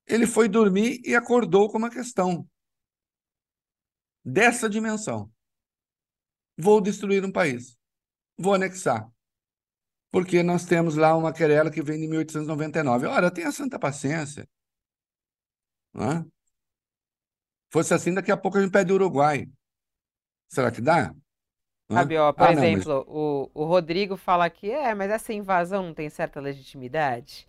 [0.06, 2.48] ele foi dormir e acordou com uma questão
[4.24, 5.30] dessa dimensão.
[6.56, 7.76] Vou destruir um país.
[8.38, 9.10] Vou anexar.
[10.14, 13.09] Porque nós temos lá uma querela que vem de 1899.
[13.09, 14.46] Ora, tenha santa paciência.
[15.92, 16.24] Não é?
[17.68, 19.48] Fosse assim, daqui a pouco a gente pede o Uruguai.
[20.48, 21.12] Será que dá?
[21.90, 23.09] Sabe, ó, por ah, exemplo, não, mas...
[23.09, 27.44] o, o Rodrigo fala que é, mas essa invasão não tem certa legitimidade.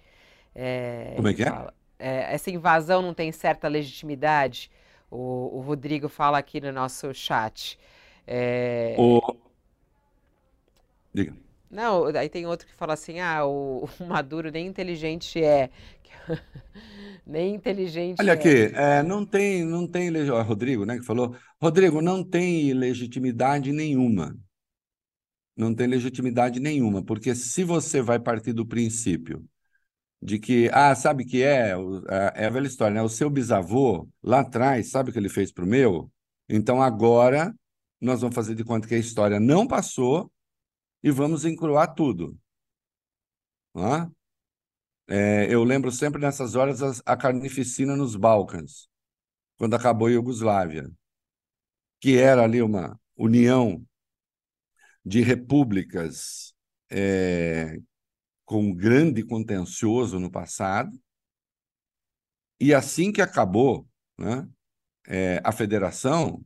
[0.55, 1.45] É, Como é que é?
[1.45, 4.71] Fala, é, essa invasão não tem certa legitimidade?
[5.11, 7.77] O, o Rodrigo fala aqui no nosso chat.
[8.25, 8.95] É...
[8.97, 9.21] O...
[11.13, 11.44] Diga.
[11.69, 15.69] Não, aí tem outro que fala assim: ah, o, o Maduro nem inteligente é.
[17.25, 18.33] nem inteligente Olha é.
[18.33, 20.11] aqui, é, não tem, não tem,
[20.43, 24.35] Rodrigo, né, que falou, Rodrigo, não tem legitimidade nenhuma.
[25.55, 29.43] Não tem legitimidade nenhuma, porque se você vai partir do princípio
[30.21, 31.73] de que, ah, sabe que é?
[32.35, 33.01] É a velha história, né?
[33.01, 36.11] O seu bisavô, lá atrás, sabe o que ele fez para o meu?
[36.49, 37.53] Então agora
[38.01, 40.31] nós vamos fazer de conta que a história não passou
[41.05, 42.35] e vamos encruar tudo.
[45.07, 48.89] É, eu lembro sempre nessas horas a, a carnificina nos Balcãs,
[49.55, 50.91] quando acabou a Iugoslávia,
[52.01, 53.85] que era ali uma união
[55.05, 56.55] de repúblicas
[56.89, 57.77] é,
[58.43, 60.99] com grande contencioso no passado,
[62.59, 63.87] e assim que acabou
[64.17, 64.49] né,
[65.05, 66.43] é, a federação,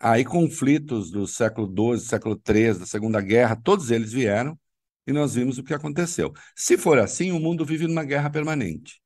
[0.00, 4.58] aí conflitos do século XII, século XIII, da Segunda Guerra, todos eles vieram
[5.06, 6.32] e nós vimos o que aconteceu.
[6.54, 9.00] Se for assim, o mundo vive numa guerra permanente.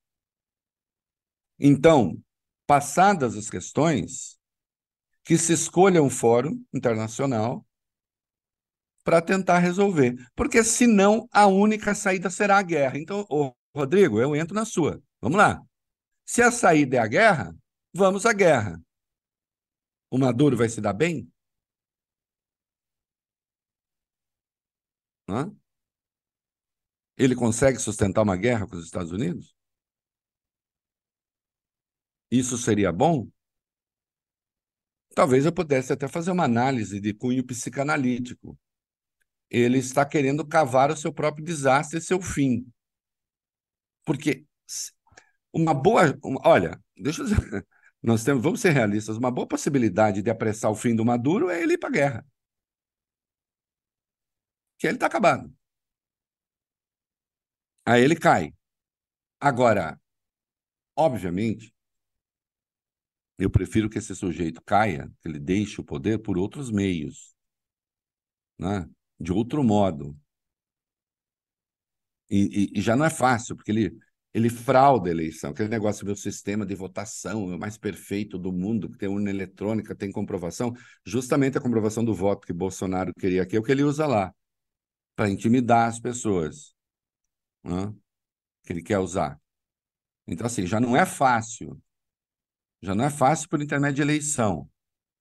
[1.59, 2.19] Então,
[2.67, 4.39] passadas as questões,
[5.25, 7.65] que se escolha um fórum internacional
[9.05, 10.15] para tentar resolver.
[10.35, 12.99] Porque senão a única saída será a guerra.
[12.99, 15.03] Então, ô, Rodrigo, eu entro na sua.
[15.21, 15.61] Vamos lá.
[16.25, 17.55] Se a saída é a guerra,
[17.93, 18.81] vamos à guerra.
[20.11, 21.29] O Maduro vai se dar bem?
[25.29, 25.51] Hã?
[27.17, 29.55] Ele consegue sustentar uma guerra com os Estados Unidos?
[32.31, 33.29] Isso seria bom?
[35.15, 38.59] Talvez eu pudesse até fazer uma análise de cunho psicanalítico.
[39.51, 42.67] Ele está querendo cavar o seu próprio desastre e seu fim.
[44.05, 44.45] Porque
[45.53, 46.19] uma boa.
[46.25, 47.67] Uma, olha, deixa eu dizer.
[48.03, 51.63] Nós temos, vamos ser realistas, uma boa possibilidade de apressar o fim do Maduro é
[51.63, 52.27] ele ir para a guerra.
[54.79, 55.53] Que ele está acabado.
[57.85, 58.55] Aí ele cai.
[59.39, 60.01] Agora,
[60.97, 61.75] obviamente,
[63.39, 67.35] eu prefiro que esse sujeito caia, que ele deixe o poder por outros meios,
[68.59, 68.89] né?
[69.19, 70.17] de outro modo.
[72.31, 73.99] E, e, e já não é fácil, porque ele,
[74.33, 75.51] ele frauda a eleição.
[75.51, 79.95] Aquele negócio do sistema de votação o mais perfeito do mundo, que tem urna eletrônica,
[79.95, 80.73] tem comprovação.
[81.05, 84.33] Justamente a comprovação do voto que Bolsonaro queria aqui é o que ele usa lá,
[85.17, 86.75] para intimidar as pessoas.
[87.65, 87.93] Né?
[88.65, 89.41] Que ele quer usar.
[90.27, 91.81] Então, assim, já não é fácil
[92.83, 94.69] já não é fácil por intermédio de eleição,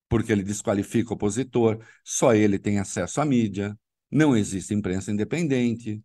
[0.08, 3.78] porque ele desqualifica o opositor, só ele tem acesso à mídia,
[4.10, 6.02] não existe imprensa independente.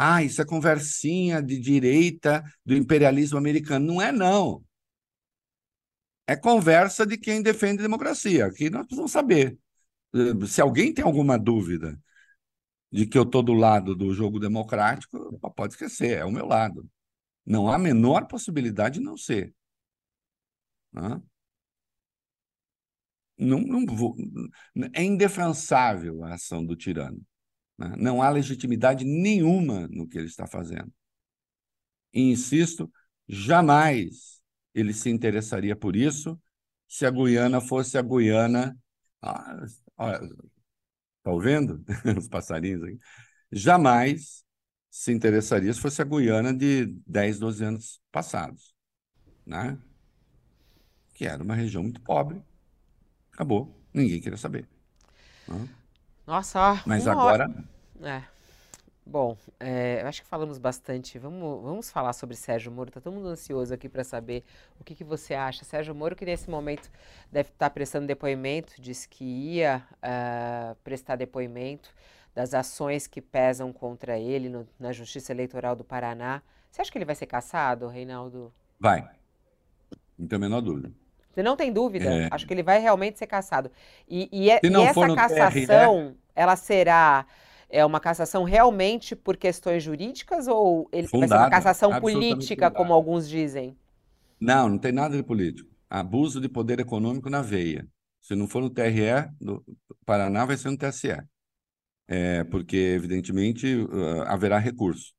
[0.00, 3.94] Ah, isso é conversinha de direita do imperialismo americano.
[3.94, 4.64] Não é, não.
[6.24, 8.46] É conversa de quem defende a democracia.
[8.46, 9.58] Aqui nós precisamos saber.
[10.46, 11.98] Se alguém tem alguma dúvida
[12.92, 16.88] de que eu estou do lado do jogo democrático, pode esquecer, é o meu lado.
[17.44, 19.52] Não há a menor possibilidade de não ser.
[23.36, 24.16] Não, não vou,
[24.92, 27.20] é indefensável a ação do tirano.
[27.78, 27.94] Né?
[27.96, 30.92] Não há legitimidade nenhuma no que ele está fazendo.
[32.12, 32.90] E insisto,
[33.28, 34.40] jamais
[34.74, 36.40] ele se interessaria por isso
[36.88, 38.76] se a Guiana fosse a Guiana.
[39.22, 41.84] Ah, está ouvindo
[42.18, 42.98] os passarinhos aqui?
[43.52, 44.44] Jamais
[44.90, 48.74] se interessaria se fosse a Guiana de 10, 12 anos passados.
[49.46, 49.78] Né?
[51.18, 52.40] que era uma região muito pobre.
[53.32, 53.76] Acabou.
[53.92, 54.68] Ninguém queria saber.
[55.48, 55.68] Né?
[56.28, 57.50] Nossa, Mas agora.
[58.02, 58.22] É.
[59.06, 61.18] Bom, é, acho que falamos bastante.
[61.18, 62.90] Vamos, vamos falar sobre Sérgio Moro.
[62.90, 64.44] Está todo mundo ansioso aqui para saber
[64.78, 65.64] o que, que você acha.
[65.64, 66.90] Sérgio Moro, que nesse momento
[67.32, 71.88] deve estar tá prestando depoimento, disse que ia uh, prestar depoimento
[72.34, 76.42] das ações que pesam contra ele no, na Justiça Eleitoral do Paraná.
[76.70, 78.52] Você acha que ele vai ser caçado, Reinaldo?
[78.78, 79.00] Vai.
[80.18, 80.92] Não tenho a menor dúvida.
[81.32, 82.12] Você não tem dúvida?
[82.12, 82.28] É.
[82.30, 83.70] Acho que ele vai realmente ser caçado.
[84.08, 86.16] E, e, é, e essa cassação, TRE...
[86.34, 87.26] ela será
[87.70, 92.66] é uma cassação realmente por questões jurídicas ou ele fundada, vai ser uma cassação política,
[92.66, 92.74] fundada.
[92.74, 93.76] como alguns dizem?
[94.40, 95.68] Não, não tem nada de político.
[95.90, 97.86] Abuso de poder econômico na veia.
[98.20, 99.64] Se não for no TRE do
[100.04, 101.16] Paraná, vai ser no TSE.
[102.06, 105.12] É, porque, evidentemente, uh, haverá recurso.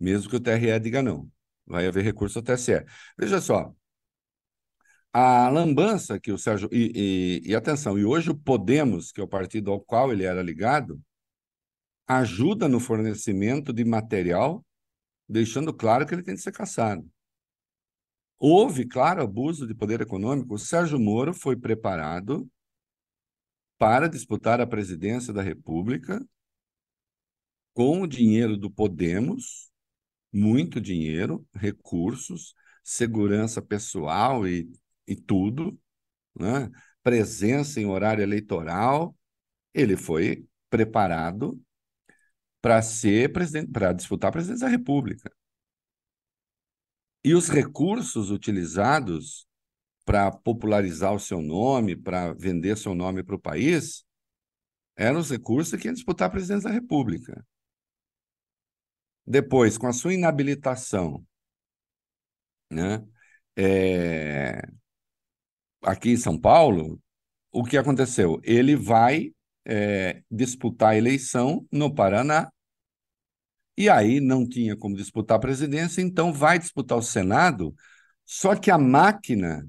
[0.00, 1.28] Mesmo que o TRE diga não.
[1.66, 2.84] Vai haver recurso ao TSE.
[3.18, 3.72] Veja só,
[5.14, 6.68] a lambança que o Sérgio.
[6.72, 10.24] E, e, e, atenção, e hoje o Podemos, que é o partido ao qual ele
[10.24, 11.00] era ligado,
[12.04, 14.66] ajuda no fornecimento de material,
[15.28, 17.08] deixando claro que ele tem de ser caçado.
[18.40, 20.54] Houve, claro, abuso de poder econômico.
[20.54, 22.50] O Sérgio Moro foi preparado
[23.78, 26.20] para disputar a presidência da República
[27.72, 29.70] com o dinheiro do Podemos,
[30.32, 34.68] muito dinheiro, recursos, segurança pessoal e
[35.06, 35.78] e tudo,
[36.34, 36.70] né?
[37.02, 39.16] presença em horário eleitoral,
[39.72, 41.60] ele foi preparado
[42.60, 45.30] para ser presidente, para disputar a presidência da República.
[47.22, 49.46] E os recursos utilizados
[50.04, 54.04] para popularizar o seu nome, para vender seu nome para o país,
[54.96, 57.44] eram os recursos que iam disputar a presidência da República.
[59.26, 61.26] Depois, com a sua inabilitação,
[62.70, 63.06] né,
[63.56, 64.60] é,
[65.84, 67.00] aqui em São Paulo,
[67.52, 68.40] o que aconteceu?
[68.42, 69.32] Ele vai
[69.64, 72.50] é, disputar a eleição no Paraná,
[73.76, 77.74] e aí não tinha como disputar a presidência, então vai disputar o Senado,
[78.24, 79.68] só que a máquina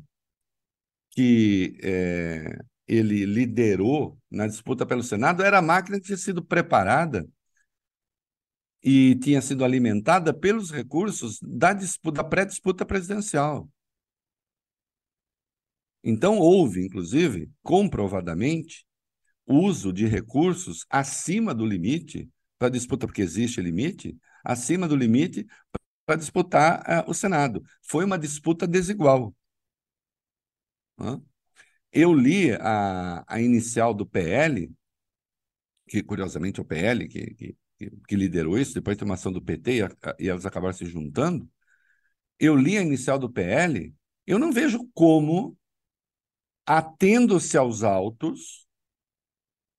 [1.12, 7.28] que é, ele liderou na disputa pelo Senado era a máquina que tinha sido preparada
[8.84, 13.68] e tinha sido alimentada pelos recursos da disputa, pré-disputa presidencial.
[16.06, 18.86] Então, houve, inclusive, comprovadamente,
[19.46, 25.46] uso de recursos acima do limite para disputa, porque existe limite, acima do limite
[26.06, 27.64] para disputar uh, o Senado.
[27.82, 29.36] Foi uma disputa desigual.
[31.00, 31.22] Uh?
[31.92, 34.72] Eu li a, a inicial do PL,
[35.88, 39.32] que curiosamente é o PL que, que que, que liderou isso, depois tem uma ação
[39.32, 39.90] do PT e, a,
[40.20, 41.50] e elas acabaram se juntando.
[42.40, 43.94] Eu li a inicial do PL,
[44.28, 45.58] eu não vejo como,
[46.66, 48.66] atendo-se aos autos,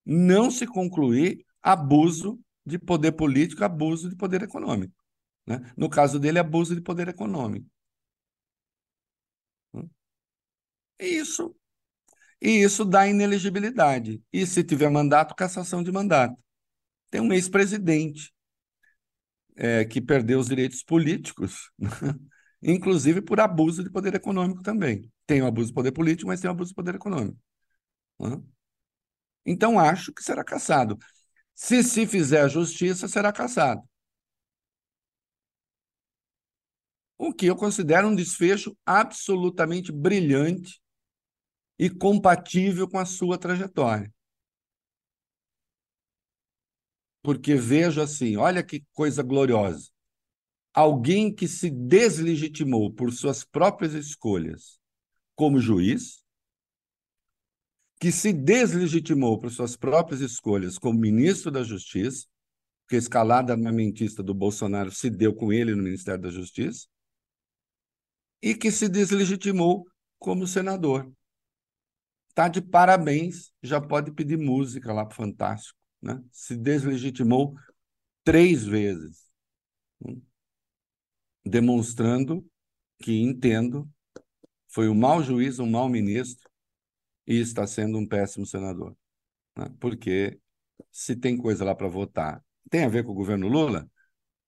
[0.04, 4.94] não se concluir abuso de poder político, abuso de poder econômico.
[5.46, 5.72] Né?
[5.76, 7.68] No caso dele, abuso de poder econômico.
[10.98, 11.54] Isso.
[12.40, 14.22] E isso dá inelegibilidade.
[14.32, 16.36] E se tiver mandato, cassação de mandato.
[17.10, 18.32] Tem um ex-presidente
[19.56, 21.70] é, que perdeu os direitos políticos,
[22.62, 25.10] inclusive por abuso de poder econômico também.
[25.26, 27.38] Tem o abuso de poder político, mas tem o abuso de poder econômico.
[29.44, 30.96] Então, acho que será cassado.
[31.54, 33.82] Se se fizer justiça, será cassado.
[37.18, 40.80] O que eu considero um desfecho absolutamente brilhante
[41.78, 44.12] e compatível com a sua trajetória.
[47.22, 49.90] Porque vejo assim, olha que coisa gloriosa.
[50.72, 54.78] Alguém que se deslegitimou por suas próprias escolhas
[55.36, 56.24] como juiz,
[58.00, 62.26] que se deslegitimou por suas próprias escolhas como ministro da Justiça,
[62.82, 66.86] porque a escalada armamentista do Bolsonaro se deu com ele no Ministério da Justiça,
[68.42, 69.86] e que se deslegitimou
[70.18, 71.10] como senador.
[72.28, 75.78] Está de parabéns, já pode pedir música lá Fantástico.
[76.02, 76.22] Né?
[76.30, 77.54] Se deslegitimou
[78.22, 79.26] três vezes,
[80.00, 80.16] né?
[81.44, 82.46] demonstrando
[83.02, 83.90] que entendo,
[84.76, 86.50] foi um mau juiz, um mau ministro
[87.26, 88.94] e está sendo um péssimo senador.
[89.56, 89.74] Né?
[89.80, 90.38] Porque
[90.90, 93.90] se tem coisa lá para votar, tem a ver com o governo Lula,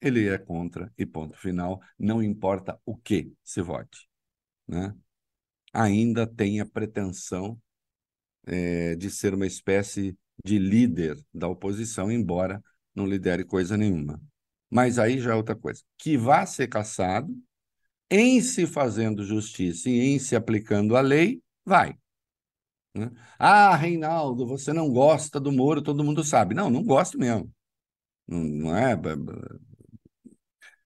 [0.02, 4.06] ele é contra e ponto final, não importa o que se vote.
[4.66, 4.94] Né?
[5.72, 7.58] Ainda tem a pretensão
[8.46, 10.14] é, de ser uma espécie
[10.44, 12.62] de líder da oposição, embora
[12.94, 14.20] não lidere coisa nenhuma.
[14.68, 15.82] Mas aí já é outra coisa.
[15.96, 17.34] Que vá ser caçado,
[18.10, 21.96] em se fazendo justiça e em se aplicando a lei, vai.
[22.94, 23.10] Né?
[23.38, 26.54] Ah, Reinaldo, você não gosta do Moro, todo mundo sabe.
[26.54, 27.52] Não, não gosto mesmo.
[28.26, 28.94] Não, não é.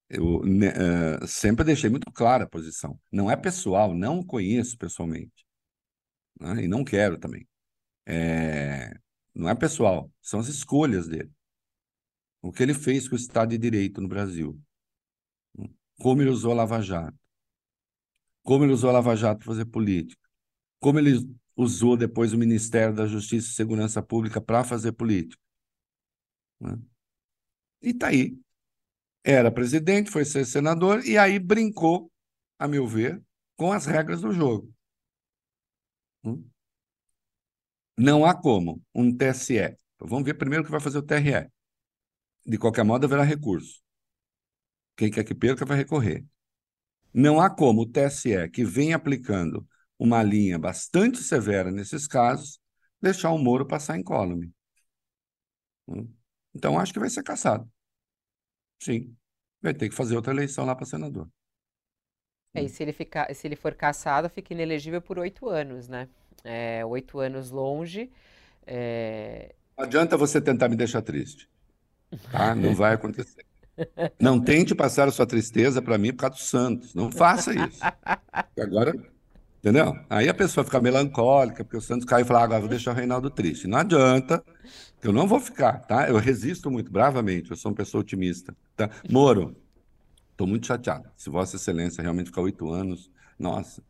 [0.09, 2.99] Eu uh, sempre deixei muito clara a posição.
[3.11, 5.47] Não é pessoal, não conheço pessoalmente.
[6.39, 6.65] Né?
[6.65, 7.47] E não quero também.
[8.07, 8.93] É,
[9.35, 11.31] não é pessoal, são as escolhas dele.
[12.43, 14.61] O que ele fez com o Estado de Direito no Brasil.
[15.99, 17.17] Como ele usou a Lava Jato.
[18.43, 20.21] Como ele usou a Lava Jato para fazer política.
[20.81, 21.13] Como ele
[21.57, 25.41] usou depois o Ministério da Justiça e Segurança Pública para fazer política.
[26.61, 26.79] Né?
[27.83, 28.39] E está aí.
[29.25, 32.11] Era presidente, foi ser senador, e aí brincou,
[32.59, 33.23] a meu ver,
[33.57, 34.73] com as regras do jogo.
[36.25, 36.45] Hum?
[37.97, 39.77] Não há como um TSE.
[40.01, 41.49] Vamos ver primeiro o que vai fazer o TRE.
[42.45, 43.82] De qualquer modo, haverá recurso.
[44.97, 46.25] Quem quer que perca vai recorrer.
[47.13, 49.67] Não há como o TSE, que vem aplicando
[49.99, 52.61] uma linha bastante severa nesses casos,
[53.01, 54.53] deixar o Moro passar incólume.
[56.55, 57.69] Então, acho que vai ser caçado.
[58.81, 59.15] Sim.
[59.61, 61.29] Vai ter que fazer outra eleição lá para senador.
[62.55, 66.09] É, e se ele, ficar, se ele for caçado, fica inelegível por oito anos, né?
[66.45, 68.11] é, oito anos longe.
[68.67, 69.55] É...
[69.77, 71.49] Não adianta você tentar me deixar triste.
[72.31, 72.55] Tá?
[72.55, 73.45] Não vai acontecer.
[74.21, 76.95] Não tente passar a sua tristeza para mim por causa do Santos.
[76.95, 77.81] Não faça isso.
[78.59, 78.95] Agora,
[79.59, 79.97] entendeu?
[80.09, 82.93] Aí a pessoa fica melancólica, porque o Santos caiu e fala: ah, agora vou deixar
[82.93, 83.67] o Reinaldo triste.
[83.67, 84.45] Não adianta,
[85.03, 86.09] eu não vou ficar, tá?
[86.09, 88.55] Eu resisto muito bravamente, eu sou uma pessoa otimista.
[88.77, 88.91] Tá?
[89.11, 89.57] Moro,
[90.31, 91.09] estou muito chateado.
[91.17, 93.83] Se Vossa Excelência realmente ficar oito anos, nossa,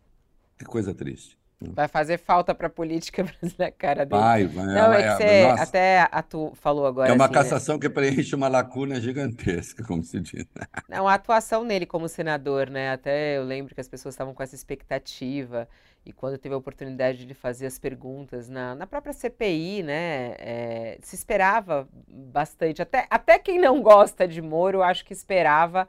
[0.59, 1.39] que coisa triste.
[1.71, 4.21] Vai fazer falta para a política brasileira, cara dele.
[4.21, 4.67] Vai, vai.
[4.67, 7.11] Não, é, é que você nossa, até a tu falou agora.
[7.11, 7.43] É uma assim, né?
[7.43, 7.81] cassação né?
[7.81, 10.47] que preenche uma lacuna gigantesca, como se diz.
[10.89, 12.91] Não, a atuação nele como senador, né?
[12.93, 15.69] Até eu lembro que as pessoas estavam com essa expectativa
[16.05, 20.35] e quando teve a oportunidade de fazer as perguntas na, na própria CPI, né?
[20.39, 22.83] É, se esperava bastante.
[22.83, 25.87] Até, até quem não gosta de Moro, acho que esperava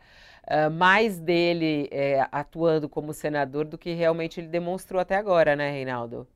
[0.71, 6.27] mais dele é, atuando como senador do que realmente ele demonstrou até agora, né, Reinaldo?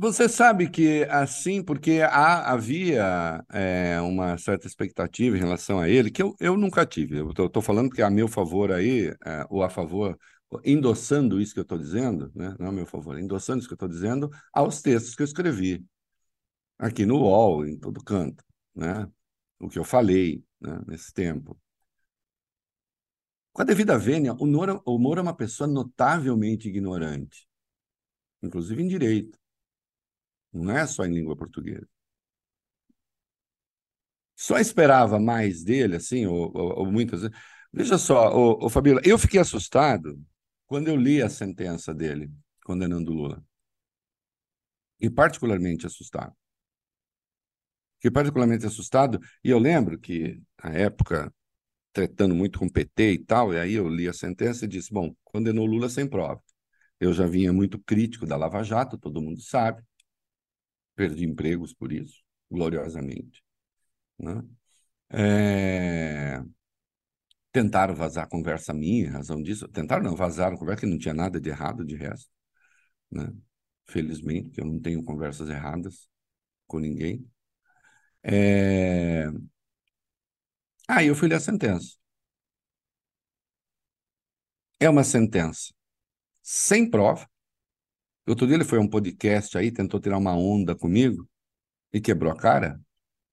[0.00, 6.08] Você sabe que assim, porque há, havia é, uma certa expectativa em relação a ele,
[6.08, 7.16] que eu, eu nunca tive.
[7.18, 10.16] Eu estou falando que a meu favor aí, é, ou a favor,
[10.64, 12.54] endossando isso que eu estou dizendo, né?
[12.60, 15.84] não a meu favor, endossando isso que eu estou dizendo aos textos que eu escrevi
[16.78, 18.44] aqui no UOL, em todo canto,
[18.74, 19.04] né?
[19.58, 20.80] o que eu falei né?
[20.86, 21.58] nesse tempo.
[23.52, 27.48] Com a devida vênia, o Moro, o Moro é uma pessoa notavelmente ignorante,
[28.42, 29.38] inclusive em direito.
[30.52, 31.88] Não é só em língua portuguesa.
[34.38, 37.36] só esperava mais dele, assim, ou, ou, ou muitas vezes.
[37.72, 40.18] Veja só, ô, ô, Fabíola, eu fiquei assustado
[40.66, 42.30] quando eu li a sentença dele
[42.64, 43.44] condenando Lula.
[45.00, 46.34] E particularmente assustado.
[47.96, 51.34] Fiquei particularmente assustado, e eu lembro que, na época,
[51.98, 54.92] tretando muito com o PT e tal, e aí eu li a sentença e disse:
[54.92, 56.40] bom, condenou Lula sem prova.
[57.00, 59.82] Eu já vinha muito crítico da Lava Jato, todo mundo sabe.
[60.94, 63.42] Perdi empregos por isso, gloriosamente.
[64.18, 64.42] Né?
[65.10, 66.42] É...
[67.52, 69.66] Tentaram vazar conversa minha, em razão disso.
[69.68, 72.30] Tentaram não, vazaram conversa que não tinha nada de errado de resto.
[73.10, 73.32] Né?
[73.86, 76.08] Felizmente, eu não tenho conversas erradas
[76.66, 77.28] com ninguém.
[78.22, 79.28] É...
[80.88, 81.96] Aí eu fui ler a sentença.
[84.80, 85.72] É uma sentença
[86.42, 87.28] sem prova.
[88.26, 91.28] Outro dia ele foi a um podcast aí, tentou tirar uma onda comigo
[91.92, 92.80] e quebrou a cara,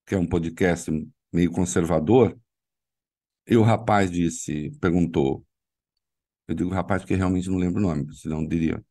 [0.06, 0.90] que é um podcast
[1.32, 2.38] meio conservador.
[3.46, 5.46] E o rapaz disse, perguntou,
[6.48, 8.84] eu digo rapaz porque realmente não lembro o nome, senão diria.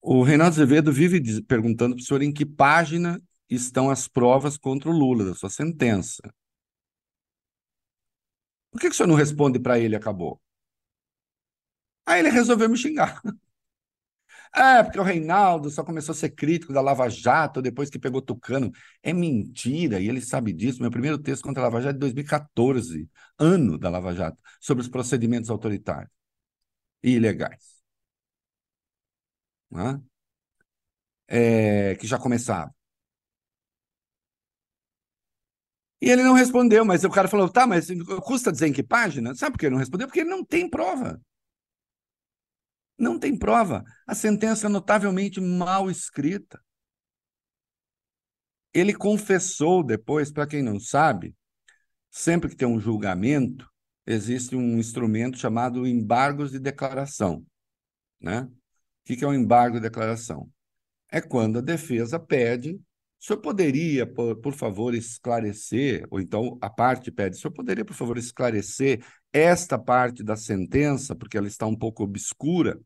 [0.00, 4.90] O Reinaldo Azevedo vive perguntando para o senhor em que página estão as provas contra
[4.90, 6.22] o Lula, da sua sentença.
[8.74, 10.38] Por que, que o senhor não responde para ele acabou?
[12.06, 13.20] Aí ele resolveu me xingar.
[14.54, 18.22] É, porque o Reinaldo só começou a ser crítico da Lava Jato depois que pegou
[18.22, 18.70] Tucano.
[19.02, 20.80] É mentira, e ele sabe disso.
[20.80, 23.08] Meu primeiro texto contra a Lava Jato é de 2014,
[23.38, 26.10] ano da Lava Jato, sobre os procedimentos autoritários
[27.02, 27.74] e ilegais.
[31.26, 32.74] É, que já começava.
[36.04, 37.88] E ele não respondeu, mas o cara falou: tá, mas
[38.22, 39.34] custa dizer em que página?
[39.34, 40.06] Sabe por que ele não respondeu?
[40.06, 41.18] Porque ele não tem prova.
[42.98, 43.82] Não tem prova.
[44.06, 46.62] A sentença é notavelmente mal escrita.
[48.74, 51.34] Ele confessou depois, para quem não sabe,
[52.10, 53.66] sempre que tem um julgamento,
[54.06, 57.46] existe um instrumento chamado embargos de declaração.
[58.20, 58.42] Né?
[58.42, 58.50] O
[59.06, 60.50] que é um embargo de declaração?
[61.10, 62.78] É quando a defesa pede,
[63.24, 67.82] o senhor poderia, por, por favor, esclarecer, ou então a parte pede, o senhor poderia,
[67.82, 69.02] por favor, esclarecer
[69.32, 72.78] esta parte da sentença, porque ela está um pouco obscura.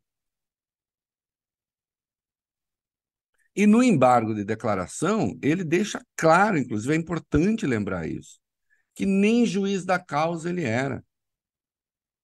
[3.56, 8.38] E no embargo de declaração, ele deixa claro, inclusive é importante lembrar isso,
[8.94, 11.04] que nem juiz da causa ele era.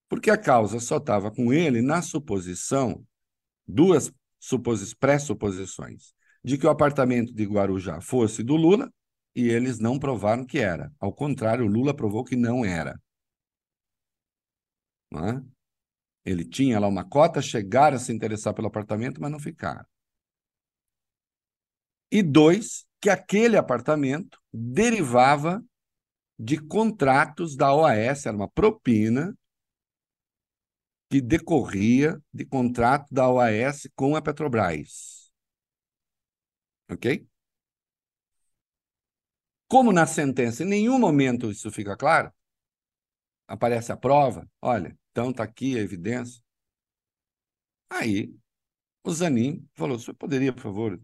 [0.09, 3.05] Porque a causa só estava com ele na suposição,
[3.67, 4.13] duas
[5.01, 8.93] pré-suposições, de que o apartamento de Guarujá fosse do Lula
[9.35, 10.93] e eles não provaram que era.
[11.01, 13.01] Ao contrário, Lula provou que não era.
[15.11, 15.43] Não é?
[16.25, 19.85] Ele tinha lá uma cota, chegaram a se interessar pelo apartamento, mas não ficaram.
[22.11, 25.63] E dois, que aquele apartamento derivava
[26.39, 29.37] de contratos da OAS, era uma propina
[31.11, 35.14] que decorria de contrato da OAS com a Petrobras.
[36.91, 37.27] Ok?
[39.69, 42.33] Como na sentença em nenhum momento isso fica claro,
[43.47, 46.43] aparece a prova, olha, então está aqui a evidência.
[47.89, 48.35] Aí
[49.03, 51.01] o Zanin falou: você poderia, por favor?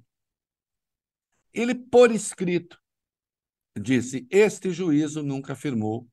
[1.52, 2.80] Ele, por escrito,
[3.78, 6.08] disse: este juízo nunca afirmou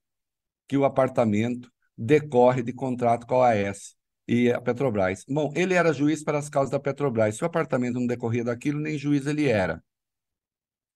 [0.68, 3.97] que o apartamento decorre de contrato com a AES
[4.28, 5.24] e a Petrobras.
[5.28, 7.38] Bom, ele era juiz para as causas da Petrobras.
[7.38, 9.84] Se o apartamento não decorria daquilo, nem juiz ele era.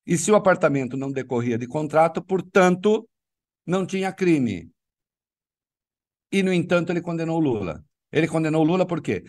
[0.06, 3.08] E se o apartamento não decorria de contrato, portanto,
[3.66, 4.70] não tinha crime.
[6.32, 7.84] E, no entanto, ele condenou Lula.
[8.12, 9.24] Ele condenou Lula por quê?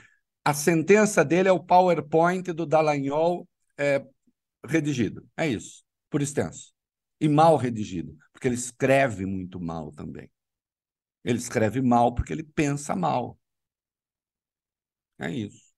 [0.45, 3.47] A sentença dele é o PowerPoint do Dallagnol
[3.79, 4.05] é,
[4.65, 5.25] redigido.
[5.37, 6.73] É isso, por extenso.
[7.21, 10.29] E mal redigido, porque ele escreve muito mal também.
[11.25, 13.39] Ele escreve mal porque ele pensa mal.
[15.19, 15.73] É isso.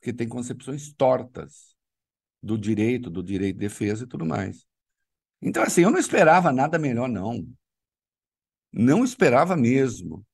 [0.00, 1.76] Porque tem concepções tortas
[2.42, 4.66] do direito, do direito de defesa e tudo mais.
[5.42, 7.46] Então, assim, eu não esperava nada melhor, não.
[8.72, 10.24] Não esperava mesmo.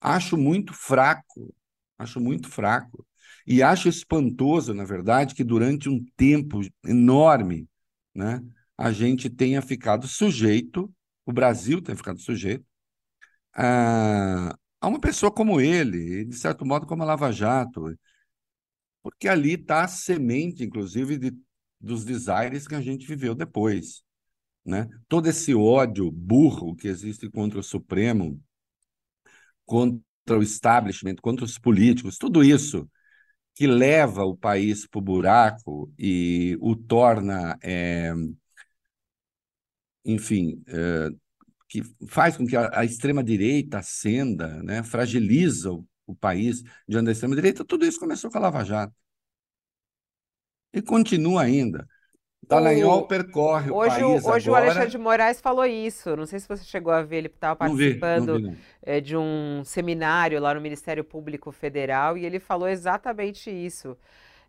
[0.00, 1.54] Acho muito fraco.
[1.98, 3.06] Acho muito fraco.
[3.46, 7.68] E acho espantoso, na verdade, que durante um tempo enorme,
[8.14, 8.42] né,
[8.78, 10.92] a gente tenha ficado sujeito,
[11.26, 12.64] o Brasil tenha ficado sujeito,
[13.54, 14.56] a,
[14.86, 17.98] a uma pessoa como ele, de certo modo como a Lava Jato,
[19.02, 21.36] porque ali está a semente, inclusive, de,
[21.80, 24.04] dos desaires que a gente viveu depois.
[24.64, 24.88] Né?
[25.08, 28.40] Todo esse ódio burro que existe contra o Supremo,
[29.64, 32.88] contra o establishment, contra os políticos, tudo isso
[33.56, 38.12] que leva o país para o buraco e o torna é,
[40.04, 41.08] enfim, é,
[41.68, 47.12] que faz com que a, a extrema-direita ascenda, né, fragiliza o, o país diante da
[47.12, 48.94] extrema-direita, tudo isso começou com a Lava Jato.
[50.72, 51.86] E continua ainda.
[52.48, 54.50] Dallagnol percorre o hoje, país hoje agora...
[54.50, 56.14] o Alexandre de Moraes falou isso.
[56.14, 58.62] Não sei se você chegou a ver, ele estava participando não vi, não vi, não.
[58.82, 63.96] É, de um seminário lá no Ministério Público Federal e ele falou exatamente isso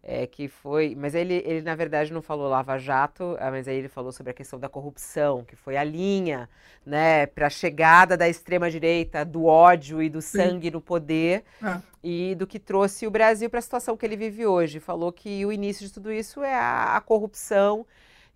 [0.08, 0.96] é, que foi.
[0.98, 4.32] Mas ele, ele, na verdade, não falou Lava Jato, ah, mas aí ele falou sobre
[4.32, 6.50] a questão da corrupção, que foi a linha
[6.86, 10.72] né, para a chegada da extrema-direita, do ódio e do sangue Sim.
[10.72, 11.82] no poder, é.
[12.02, 14.80] e do que trouxe o Brasil para a situação que ele vive hoje.
[14.80, 17.86] Falou que o início de tudo isso é a, a corrupção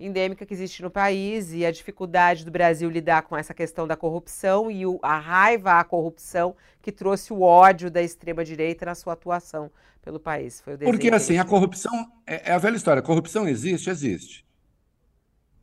[0.06, 3.96] endêmica que existe no país e a dificuldade do Brasil lidar com essa questão da
[3.96, 9.14] corrupção e o, a raiva à corrupção que trouxe o ódio da extrema-direita na sua
[9.14, 9.72] atuação
[10.02, 10.60] pelo país.
[10.62, 13.00] Foi o Porque assim, a corrupção é, é, a velha história.
[13.00, 14.46] A corrupção existe, existe.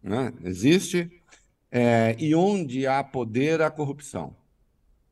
[0.02, 0.32] Né?
[0.44, 1.10] Existe.
[1.70, 4.34] É, e onde há poder, há corrupção.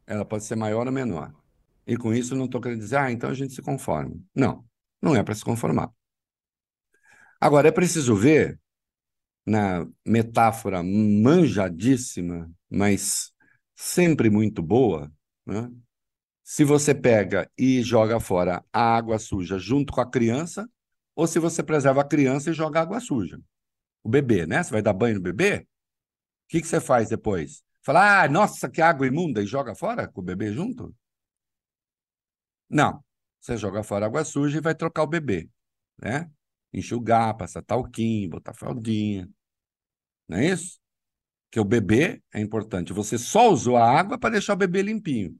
[0.07, 1.35] Ela pode ser maior ou menor.
[1.87, 4.16] E com isso não estou querendo dizer, ah, então a gente se conforma.
[4.35, 4.64] Não,
[5.01, 5.91] não é para se conformar.
[7.41, 8.59] Agora, é preciso ver,
[9.47, 13.32] na metáfora manjadíssima, mas
[13.74, 15.12] sempre muito boa,
[15.47, 15.70] né?
[16.44, 20.68] se você pega e joga fora a água suja junto com a criança,
[21.14, 23.40] ou se você preserva a criança e joga água suja.
[24.05, 24.62] O bebê, né?
[24.62, 25.61] Você vai dar banho no bebê?
[25.61, 25.66] O
[26.49, 27.64] que, que você faz depois?
[27.82, 30.94] Fala, ah, nossa, que água imunda, e joga fora com o bebê junto?
[32.68, 33.05] Não.
[33.40, 35.49] Você joga fora a água suja e vai trocar o bebê,
[36.01, 36.30] né?
[36.77, 39.29] Enxugar, passar talquinho, botar fraldinha.
[40.29, 40.79] Não é isso?
[41.51, 42.93] Que o bebê é importante.
[42.93, 45.39] Você só usou a água para deixar o bebê limpinho.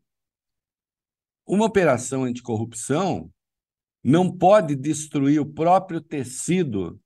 [1.47, 3.33] Uma operação anticorrupção
[4.03, 7.01] não pode destruir o próprio tecido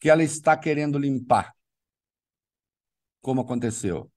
[0.00, 1.54] que ela está querendo limpar,
[3.20, 4.10] como aconteceu.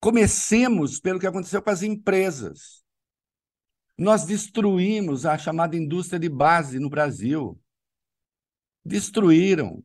[0.00, 2.83] Comecemos pelo que aconteceu com as empresas.
[3.96, 7.60] Nós destruímos a chamada indústria de base no Brasil.
[8.84, 9.84] Destruíram.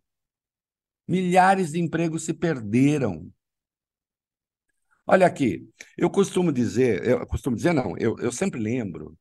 [1.08, 3.32] Milhares de empregos se perderam.
[5.06, 9.18] Olha aqui, eu costumo dizer, eu costumo dizer não, eu, eu sempre lembro.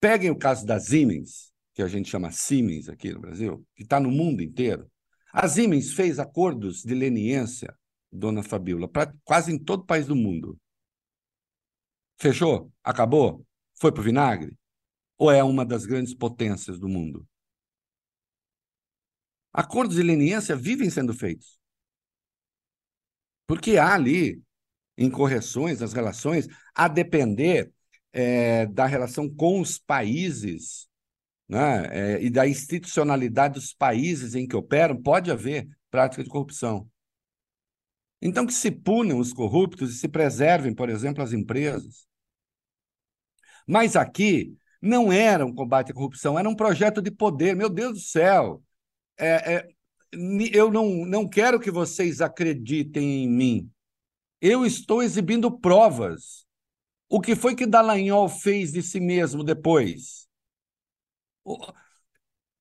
[0.00, 4.00] Peguem o caso da Siemens, que a gente chama Siemens aqui no Brasil, que está
[4.00, 4.90] no mundo inteiro.
[5.32, 7.72] A Siemens fez acordos de leniência,
[8.10, 10.58] dona Fabiola, para quase em todo o país do mundo.
[12.18, 12.72] Fechou?
[12.82, 13.46] Acabou?
[13.84, 14.58] Foi para o vinagre?
[15.18, 17.28] Ou é uma das grandes potências do mundo?
[19.52, 21.60] Acordos de leniência vivem sendo feitos.
[23.46, 24.42] Porque há ali
[24.96, 27.70] em correções das relações, a depender
[28.10, 30.88] é, da relação com os países
[31.46, 36.90] né, é, e da institucionalidade dos países em que operam, pode haver prática de corrupção.
[38.22, 42.06] Então, que se punam os corruptos e se preservem, por exemplo, as empresas.
[43.66, 47.56] Mas aqui não era um combate à corrupção, era um projeto de poder.
[47.56, 48.62] Meu Deus do céu!
[49.18, 49.68] É, é,
[50.52, 53.70] eu não, não quero que vocês acreditem em mim.
[54.40, 56.44] Eu estou exibindo provas.
[57.08, 60.28] O que foi que Dallagnol fez de si mesmo depois?
[61.44, 61.56] O,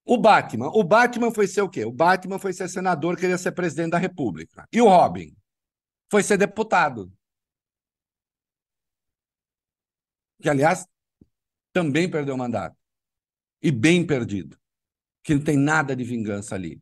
[0.05, 0.69] o Batman.
[0.69, 1.85] O Batman foi ser o quê?
[1.85, 4.67] O Batman foi ser senador, queria ser presidente da República.
[4.71, 5.35] E o Robin?
[6.09, 7.11] Foi ser deputado.
[10.43, 10.85] Que, aliás,
[11.71, 12.77] também perdeu o mandato.
[13.61, 14.59] E bem perdido.
[15.23, 16.79] Que não tem nada de vingança ali.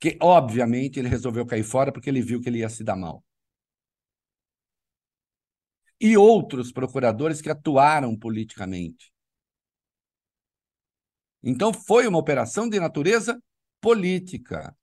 [0.00, 3.22] Que, obviamente, ele resolveu cair fora porque ele viu que ele ia se dar mal
[6.00, 9.12] e outros procuradores que atuaram politicamente.
[11.42, 13.38] Então, foi uma operação de natureza
[13.80, 14.74] política,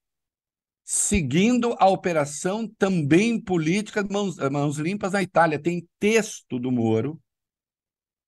[0.83, 5.61] seguindo a operação também política mãos, mãos limpas na Itália.
[5.61, 7.19] Tem texto do Moro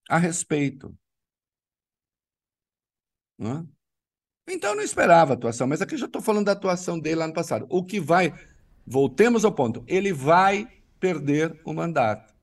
[0.10, 0.93] a respeito.
[3.38, 4.53] Não é?
[4.53, 7.28] Então, eu não esperava a atuação, mas aqui já estou falando da atuação dele lá
[7.28, 7.68] no passado.
[7.70, 8.34] O que vai,
[8.86, 10.68] voltemos ao ponto, ele vai
[10.99, 12.34] perder o mandato.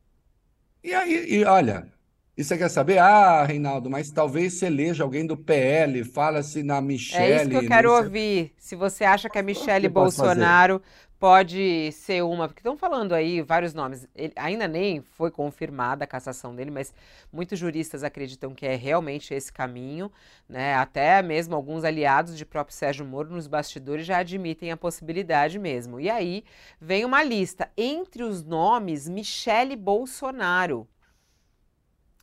[0.84, 1.92] E aí, e olha,
[2.36, 2.98] e você quer saber?
[2.98, 7.32] Ah, Reinaldo, mas talvez você eleja alguém do PL, fala-se na Michelle.
[7.32, 8.52] É isso que eu quero ouvir.
[8.58, 10.80] Se você acha que a Michelle Bolsonaro
[11.18, 14.06] pode ser uma, porque estão falando aí vários nomes.
[14.14, 16.92] Ele, ainda nem foi confirmada a cassação dele, mas
[17.32, 20.10] muitos juristas acreditam que é realmente esse caminho,
[20.48, 20.74] né?
[20.74, 25.98] Até mesmo alguns aliados de próprio Sérgio Moro nos bastidores já admitem a possibilidade mesmo.
[25.98, 26.44] E aí
[26.80, 30.86] vem uma lista entre os nomes Michele Bolsonaro.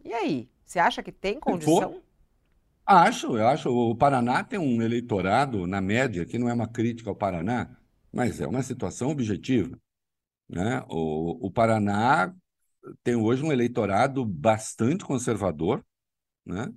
[0.03, 2.01] E aí, você acha que tem condição?
[2.85, 3.69] Acho, eu acho.
[3.69, 7.69] O Paraná tem um eleitorado, na média, que não é uma crítica ao Paraná,
[8.13, 9.77] mas é uma situação objetiva.
[10.47, 10.81] Né?
[10.87, 12.33] O, o Paraná
[13.03, 15.83] tem hoje um eleitorado bastante conservador,
[16.45, 16.71] né?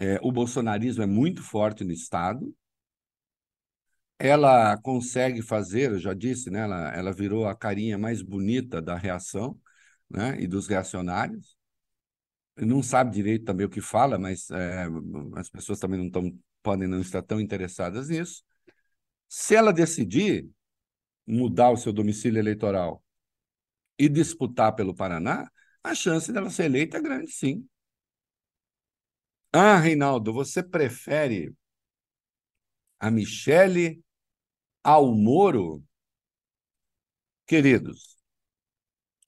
[0.00, 2.54] É, o bolsonarismo é muito forte no Estado.
[4.18, 6.60] Ela consegue fazer, eu já disse, né?
[6.60, 9.58] ela, ela virou a carinha mais bonita da reação
[10.08, 10.40] né?
[10.40, 11.56] e dos reacionários.
[12.56, 14.86] Não sabe direito também o que fala, mas é,
[15.36, 18.42] as pessoas também não tão, podem não estar tão interessadas nisso.
[19.28, 20.48] Se ela decidir
[21.26, 23.04] mudar o seu domicílio eleitoral
[23.98, 25.50] e disputar pelo Paraná,
[25.82, 27.68] a chance dela ser eleita é grande, sim.
[29.52, 31.54] Ah, Reinaldo, você prefere
[33.00, 34.00] a Michele
[34.84, 35.82] ao Moro?
[37.46, 38.16] Queridos,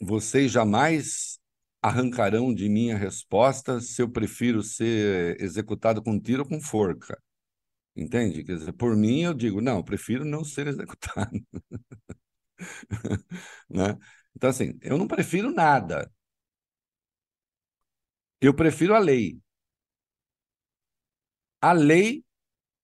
[0.01, 1.39] vocês jamais
[1.83, 7.19] arrancarão de mim a resposta se eu prefiro ser executado com tiro ou com forca.
[7.97, 8.45] Entende?
[8.45, 11.31] Quer dizer, por mim, eu digo, não, eu prefiro não ser executado.
[13.69, 13.99] né?
[14.37, 16.11] Então, assim, eu não prefiro nada.
[18.41, 19.41] Eu prefiro a lei.
[21.63, 22.23] A lei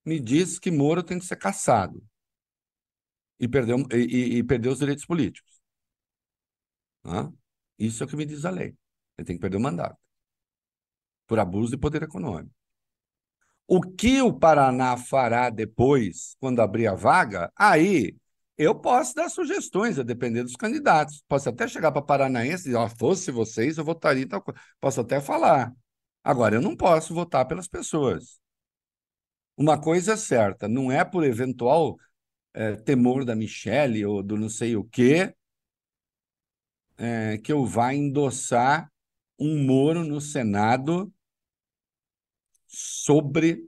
[0.05, 2.03] me diz que Moro tem que ser caçado
[3.39, 5.61] e perder, e, e perder os direitos políticos.
[7.79, 8.77] Isso é o que me diz a lei.
[9.17, 9.99] Ele tem que perder o mandato
[11.27, 12.56] por abuso de poder econômico.
[13.67, 18.15] O que o Paraná fará depois, quando abrir a vaga, aí
[18.57, 21.23] eu posso dar sugestões, a depender dos candidatos.
[21.29, 24.61] Posso até chegar para Paranaense e dizer, oh, fosse vocês, eu votaria tal coisa.
[24.81, 25.73] Posso até falar.
[26.25, 28.41] Agora, eu não posso votar pelas pessoas.
[29.57, 31.97] Uma coisa é certa, não é por eventual
[32.55, 35.35] é, temor da Michelle ou do não sei o quê
[36.99, 38.91] é, que eu vá endossar
[39.39, 41.13] um Moro no Senado
[42.79, 43.67] sobre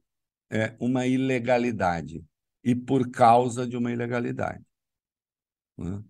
[0.51, 2.23] é, uma ilegalidade
[2.63, 4.63] e por causa de uma ilegalidade.
[5.79, 6.03] Né?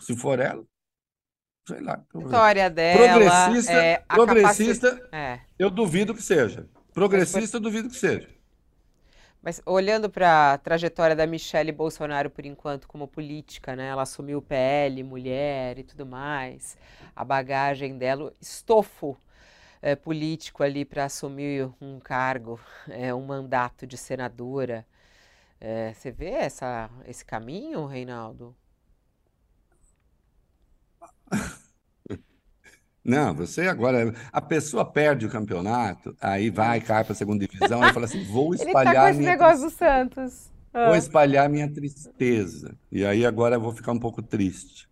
[0.00, 0.64] Se for ela,
[1.66, 2.00] sei lá.
[2.14, 3.18] Vitória dela.
[3.18, 5.08] Progressista, é, progressista capaci...
[5.12, 5.40] é.
[5.58, 6.68] eu duvido que seja.
[6.94, 8.28] Progressista, eu duvido que seja.
[9.42, 13.88] Mas olhando para a trajetória da Michelle Bolsonaro por enquanto como política, né?
[13.88, 16.76] Ela assumiu o PL, mulher e tudo mais.
[17.14, 19.16] A bagagem dela, estofo
[19.80, 24.86] é, político ali para assumir um cargo, é, um mandato de senadora.
[25.60, 28.54] É, você vê essa, esse caminho, Reinaldo?
[33.04, 34.14] Não, você agora.
[34.30, 38.22] A pessoa perde o campeonato, aí vai, cai para a segunda divisão, e fala assim:
[38.24, 38.84] vou espalhar.
[38.84, 40.50] Ele tá com esse negócio do Santos.
[40.74, 40.88] Ah.
[40.88, 42.76] Vou espalhar minha tristeza.
[42.92, 44.88] E aí agora eu vou ficar um pouco triste.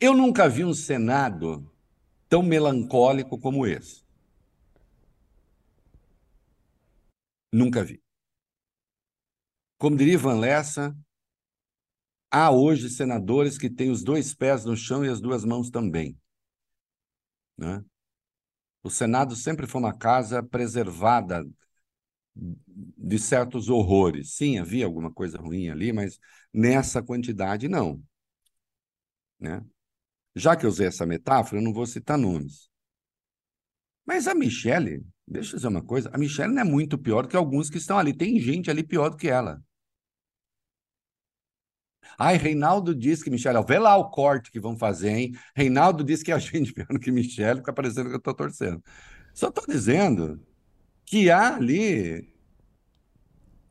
[0.00, 1.68] Eu nunca vi um Senado
[2.34, 4.02] tão melancólico como esse.
[7.52, 8.02] Nunca vi.
[9.78, 10.96] Como diria Ivan Lessa,
[12.28, 16.18] há hoje senadores que têm os dois pés no chão e as duas mãos também.
[17.56, 17.84] Né?
[18.82, 21.48] O Senado sempre foi uma casa preservada
[22.34, 24.34] de certos horrores.
[24.34, 26.18] Sim, havia alguma coisa ruim ali, mas
[26.52, 28.02] nessa quantidade não.
[29.38, 29.64] Né?
[30.34, 32.68] Já que eu usei essa metáfora, eu não vou citar nomes.
[34.06, 37.36] Mas a Michelle, deixa eu dizer uma coisa, a Michelle não é muito pior que
[37.36, 38.12] alguns que estão ali.
[38.12, 39.62] Tem gente ali pior do que ela.
[42.18, 45.32] Ai, Reinaldo diz que Michelle, vê lá o corte que vão fazer, hein?
[45.54, 48.82] Reinaldo diz que a gente pior que Michelle, fica parecendo que eu estou torcendo.
[49.32, 50.40] Só estou dizendo
[51.06, 52.32] que há ali.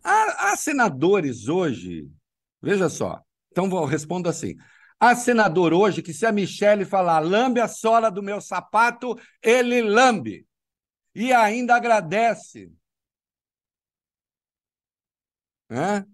[0.04, 2.12] Há, há, senadores hoje,
[2.62, 4.56] veja só, então vou respondo assim.
[5.00, 9.82] Há senador hoje que, se a Michelle falar lambe a sola do meu sapato, ele
[9.82, 10.48] lambe.
[11.14, 12.72] E ainda agradece.
[15.70, 16.06] É?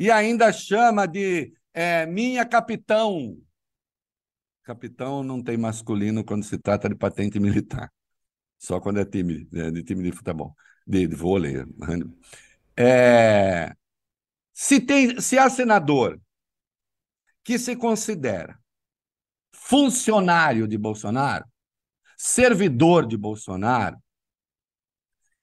[0.00, 3.36] e ainda chama de é, minha capitão.
[4.62, 7.92] Capitão não tem masculino quando se trata de patente militar,
[8.58, 11.56] só quando é time, é, de time de futebol, de, de vôlei.
[12.74, 13.74] É,
[14.54, 16.18] se, tem, se há senador
[17.42, 18.60] que se considera
[19.52, 21.44] funcionário de Bolsonaro,
[22.16, 24.02] servidor de Bolsonaro,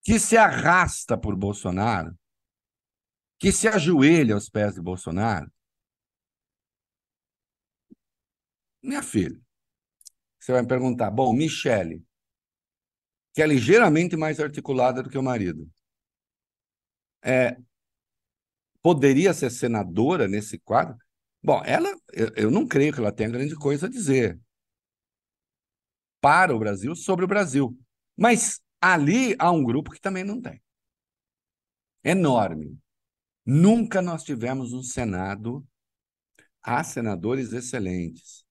[0.04, 2.18] que se arrasta por Bolsonaro,
[3.40, 5.52] que se ajoelha aos pés de Bolsonaro,
[8.82, 9.40] minha filha,
[10.40, 12.06] você vai me perguntar, bom, Michele,
[13.34, 15.70] que é ligeiramente mais articulada do que o marido,
[17.22, 17.58] é,
[18.82, 20.98] poderia ser senadora nesse quadro?
[21.44, 24.40] Bom, ela, eu, eu não creio que ela tenha grande coisa a dizer
[26.22, 27.78] para o Brasil sobre o Brasil.
[28.18, 30.62] Mas ali há um grupo que também não tem.
[32.04, 32.78] Enorme
[33.50, 35.66] Nunca nós tivemos um Senado.
[36.62, 38.46] Há senadores excelentes.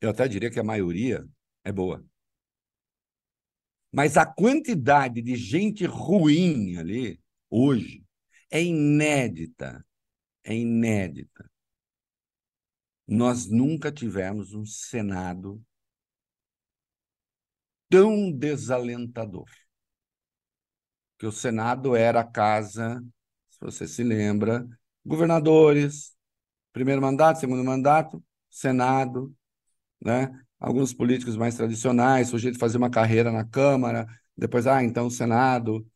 [0.00, 1.24] Eu até diria que a maioria
[1.62, 2.04] é boa.
[3.92, 8.04] Mas a quantidade de gente ruim ali, hoje,
[8.50, 9.85] é inédita.
[10.46, 11.50] É inédita.
[13.06, 15.60] Nós nunca tivemos um Senado
[17.88, 19.48] tão desalentador.
[21.18, 23.02] Que o Senado era a casa,
[23.50, 24.66] se você se lembra,
[25.04, 26.14] governadores,
[26.72, 29.34] primeiro mandato, segundo mandato, Senado,
[30.00, 30.30] né?
[30.60, 35.86] Alguns políticos mais tradicionais, sujeito fazer uma carreira na Câmara, depois, ah, então Senado,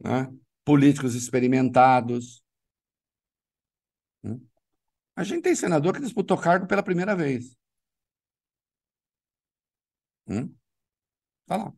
[0.00, 0.32] né?
[0.64, 2.42] Políticos experimentados.
[5.20, 7.54] A gente tem senador que disputou cargo pela primeira vez.
[10.26, 10.54] Hum?
[11.46, 11.72] Tá lá.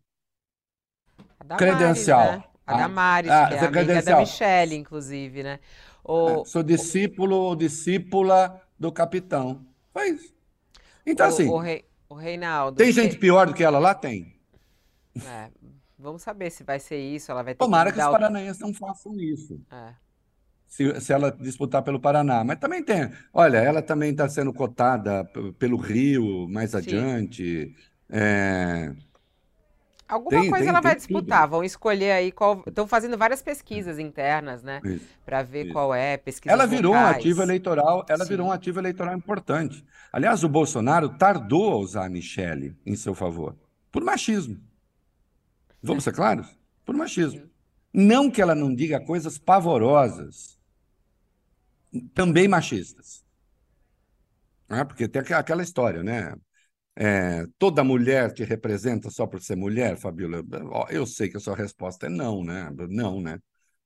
[1.45, 2.25] Damares, Credencial.
[2.39, 2.45] né?
[2.65, 4.21] A Damares, Ah, que é essa amiga da.
[4.21, 5.59] Michelle, inclusive, né?
[6.05, 9.67] O, É, Sou discípulo ou discípula do capitão.
[9.93, 10.33] Foi isso.
[11.05, 12.77] Então, o, assim, o, Rei- o Reinaldo.
[12.77, 13.93] tem gente pior do que ela lá?
[13.95, 14.41] Tem.
[15.27, 15.51] é,
[15.99, 17.33] vamos saber se vai ser isso.
[17.33, 19.61] Ela vai ter Tomara que que os dar o- paranaenses não façam isso.
[19.69, 19.95] É.
[20.73, 22.43] se, se ela disputar pelo Paraná.
[22.43, 23.11] Mas também tem.
[23.31, 25.23] Olha, ela também está sendo cotada
[25.59, 26.77] pelo Rio mais Sim.
[26.79, 27.75] adiante.
[28.09, 28.91] É,
[30.09, 31.09] Alguma Tem- coisa tem- ela vai tem tudo.
[31.17, 31.49] disputar.
[31.49, 32.63] Vão escolher aí qual.
[32.67, 34.81] Estão fazendo várias pesquisas internas, né?
[35.27, 35.73] Para ver Isso.
[35.75, 38.31] qual é, pesquisas Ela virou um ativo eleitoral, ela Sim.
[38.31, 39.85] virou um ativo eleitoral importante.
[40.13, 43.57] Aliás, o Bolsonaro tardou a usar a Michele em seu favor,
[43.91, 44.59] por machismo.
[45.83, 46.47] Vamos ser claros?
[46.85, 47.43] Por machismo.
[47.93, 50.59] Não que ela não diga coisas pavorosas,
[52.15, 53.25] também machistas.
[54.69, 56.35] Ah, porque tem aquela história, né?
[56.97, 60.43] É, toda mulher te representa só por ser mulher, Fabíola?
[60.91, 62.71] Eu sei que a sua resposta é não, né?
[62.91, 63.39] Não, né?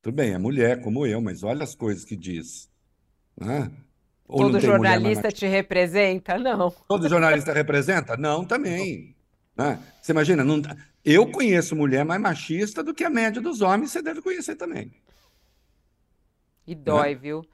[0.02, 2.70] Tudo bem, é mulher como eu, mas olha as coisas que diz.
[3.40, 3.70] né?
[4.26, 6.38] Ou Todo jornalista te representa?
[6.38, 6.72] Não.
[6.88, 8.16] Todo jornalista representa?
[8.16, 9.16] Não, também.
[9.56, 9.80] né?
[10.00, 10.62] Você imagina, não-
[11.04, 14.92] eu conheço mulher mais machista do que a média dos homens, você deve conhecer também.
[16.66, 17.46] E dói, viu?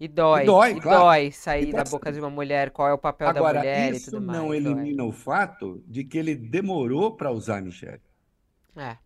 [0.00, 0.42] E dói.
[0.42, 1.04] E dói, E claro.
[1.04, 3.92] dói sair E da boca de uma mulher, qual é o papel da Agora, mulher
[3.92, 4.42] e isso tudo mais.
[4.42, 4.56] não dói.
[4.56, 8.00] elimina o fato de que ele demorou para usar a Michelle.
[8.76, 8.98] É.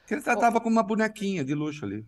[0.00, 2.06] Porque ele tratava como uma bonequinha de luxo ali.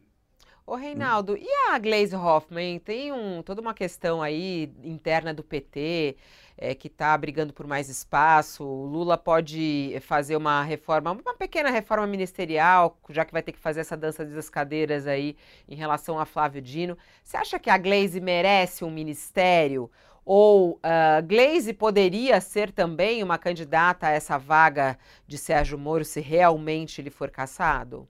[0.67, 2.79] Ô, Reinaldo, e a Gleisi Hoffmann?
[2.79, 6.17] Tem um, toda uma questão aí interna do PT,
[6.57, 8.65] é, que está brigando por mais espaço.
[8.65, 13.59] O Lula pode fazer uma reforma, uma pequena reforma ministerial, já que vai ter que
[13.59, 15.37] fazer essa dança das cadeiras aí
[15.69, 16.97] em relação a Flávio Dino.
[17.23, 19.91] Você acha que a Gleisi merece um ministério?
[20.25, 26.21] Ou a Gleisi poderia ser também uma candidata a essa vaga de Sérgio Moro se
[26.23, 28.09] realmente ele for caçado?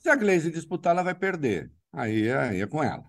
[0.00, 1.70] Se a Gleisi disputar, ela vai perder.
[1.92, 3.04] Aí aí é com ela.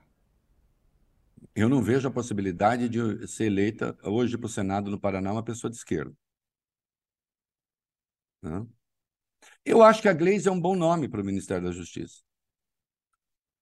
[1.55, 5.43] Eu não vejo a possibilidade de ser eleita hoje para o Senado no Paraná uma
[5.43, 6.13] pessoa de esquerda.
[8.41, 8.65] Né?
[9.65, 12.21] Eu acho que a Gleisi é um bom nome para o Ministério da Justiça.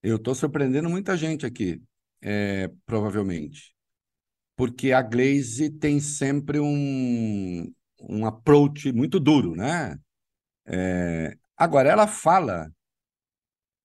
[0.01, 1.81] Eu estou surpreendendo muita gente aqui,
[2.21, 3.75] é, provavelmente.
[4.55, 7.71] Porque a Gleisi tem sempre um,
[8.01, 9.99] um approach muito duro, né?
[10.65, 12.71] É, agora, ela fala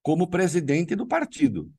[0.05, 1.72] como presidente do partido.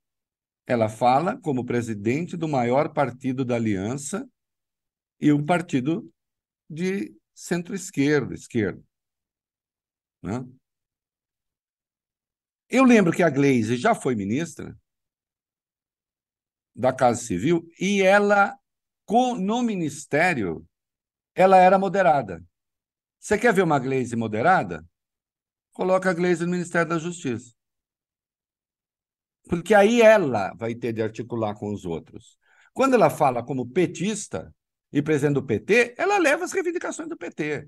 [0.65, 4.28] Ela fala como presidente do maior partido da aliança
[5.21, 6.11] e um partido
[6.67, 8.84] de centro-esquerda, esquerda.
[10.23, 10.43] Né?
[12.67, 14.76] Eu lembro que a Gleisi já foi ministra
[16.76, 18.57] da Casa Civil e ela,
[19.38, 20.67] no ministério,
[21.36, 22.43] ela era moderada.
[23.19, 24.84] Você quer ver uma Gleisi moderada?
[25.73, 27.55] Coloca a Gleisi no Ministério da Justiça.
[29.48, 32.38] Porque aí ela vai ter de articular com os outros.
[32.74, 34.54] Quando ela fala como petista
[34.91, 37.68] e presidente do PT, ela leva as reivindicações do PT.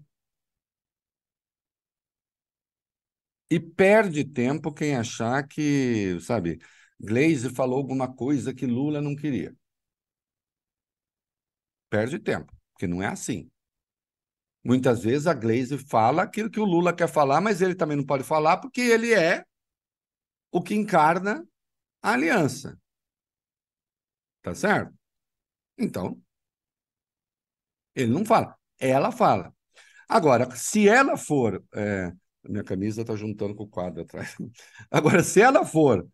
[3.49, 6.59] E perde tempo quem achar que, sabe,
[6.99, 9.55] Gleisi falou alguma coisa que Lula não queria.
[11.89, 13.49] Perde tempo, porque não é assim.
[14.63, 18.05] Muitas vezes a Gleisi fala aquilo que o Lula quer falar, mas ele também não
[18.05, 19.45] pode falar porque ele é
[20.51, 21.47] o que encarna
[22.01, 22.79] a aliança.
[24.41, 24.93] Tá certo?
[25.77, 26.21] Então,
[27.95, 29.53] ele não fala, ela fala.
[30.07, 31.63] Agora, se ela for.
[31.75, 32.11] é,
[32.43, 34.35] minha camisa está juntando com o quadro atrás.
[34.91, 36.07] Agora, se ela for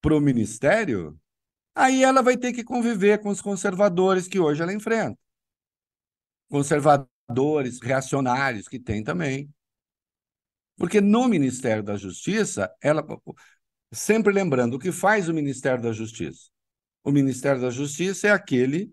[0.00, 1.18] para o ministério,
[1.74, 5.18] aí ela vai ter que conviver com os conservadores que hoje ela enfrenta.
[6.48, 9.52] Conservadores, reacionários, que tem também.
[10.76, 13.06] Porque no Ministério da Justiça, ela,
[13.92, 16.48] Sempre lembrando o que faz o Ministério da Justiça.
[17.02, 18.92] O Ministério da Justiça é aquele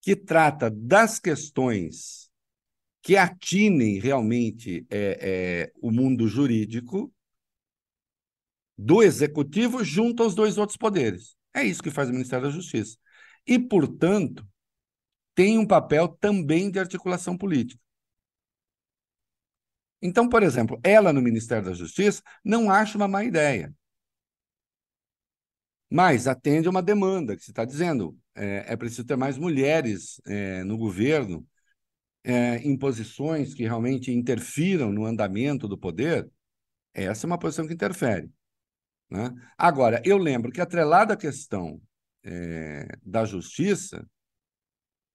[0.00, 2.28] que trata das questões
[3.02, 7.12] que atinem realmente é, é, o mundo jurídico
[8.76, 11.36] do executivo junto aos dois outros poderes.
[11.54, 12.96] É isso que faz o Ministério da Justiça.
[13.46, 14.46] E, portanto,
[15.34, 17.80] tem um papel também de articulação política.
[20.00, 23.74] Então, por exemplo, ela no Ministério da Justiça não acha uma má ideia.
[25.90, 28.16] Mas atende a uma demanda que você está dizendo.
[28.34, 31.46] É, é, preciso ter mais mulheres é, no governo,
[32.22, 36.28] é, em posições que realmente interfiram no andamento do poder.
[36.92, 38.30] Essa é uma posição que interfere.
[39.10, 39.32] Né?
[39.56, 41.80] Agora, eu lembro que, atrelada à questão
[42.22, 44.06] é, da justiça,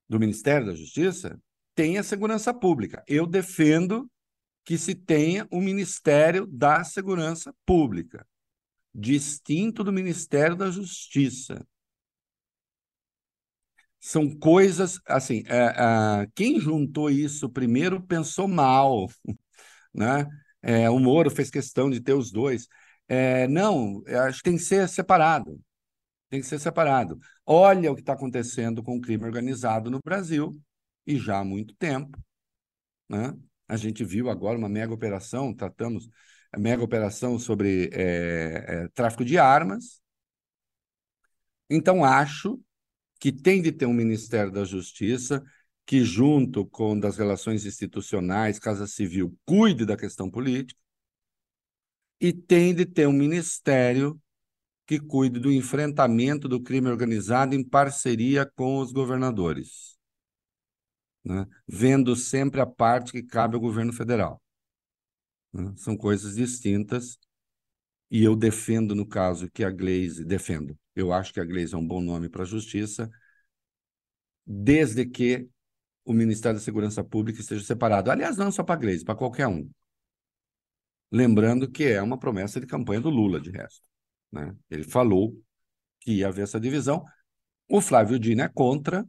[0.10, 1.40] do Ministério da Justiça,
[1.76, 3.04] tem a segurança pública.
[3.08, 4.10] Eu defendo
[4.66, 8.26] que se tenha o um Ministério da Segurança Pública,
[8.94, 11.66] distinto do Ministério da Justiça.
[14.00, 19.08] São coisas, assim, é, é, quem juntou isso primeiro pensou mal,
[19.94, 20.28] né?
[20.62, 22.68] É, o Moro fez questão de ter os dois.
[23.08, 25.60] É, não, acho que tem que ser separado.
[26.30, 27.20] Tem que ser separado.
[27.46, 30.52] Olha o que está acontecendo com o crime organizado no Brasil,
[31.06, 32.18] e já há muito tempo.
[33.10, 33.34] Né?
[33.68, 36.10] A gente viu agora uma mega operação, tratamos
[36.58, 40.02] mega operação sobre é, é, tráfico de armas.
[41.70, 42.60] Então, acho
[43.20, 45.44] que tem de ter um Ministério da Justiça
[45.86, 50.80] que, junto com das relações institucionais, Casa Civil, cuide da questão política,
[52.20, 54.20] e tem de ter um ministério
[54.86, 59.98] que cuide do enfrentamento do crime organizado em parceria com os governadores,
[61.24, 61.48] né?
[61.68, 64.43] vendo sempre a parte que cabe ao governo federal.
[65.54, 65.74] Né?
[65.78, 67.18] São coisas distintas
[68.10, 71.78] e eu defendo, no caso, que a Glaze, defendo, eu acho que a Glaze é
[71.78, 73.10] um bom nome para a justiça,
[74.46, 75.48] desde que
[76.06, 78.12] o Ministério da Segurança Pública esteja separado.
[78.12, 79.70] Aliás, não só para a Glaze, para qualquer um.
[81.12, 83.82] Lembrando que é uma promessa de campanha do Lula, de resto.
[84.32, 84.56] Né?
[84.70, 85.40] Ele falou
[86.00, 87.04] que ia haver essa divisão.
[87.70, 89.08] O Flávio Dino é contra.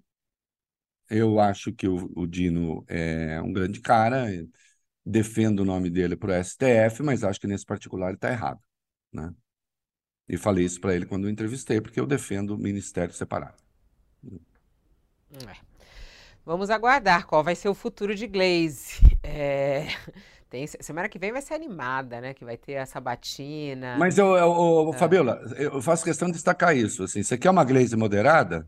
[1.10, 4.26] Eu acho que o, o Dino é um grande cara.
[5.04, 8.60] Defendo o nome dele para o STF, mas acho que nesse particular ele está errado.
[9.12, 9.32] Né?
[10.28, 13.56] E falei isso para ele quando eu entrevistei, porque eu defendo o ministério separado.
[15.32, 15.56] É.
[16.44, 19.00] Vamos aguardar qual vai ser o futuro de Glaze.
[19.22, 19.86] É...
[20.54, 22.32] Tem, semana que vem vai ser animada, né?
[22.32, 23.96] Que vai ter a sabatina.
[23.98, 24.96] Mas, eu, eu, eu é.
[24.96, 27.02] Fabiola, eu faço questão de destacar isso.
[27.02, 28.64] Assim, você quer uma Glaze moderada?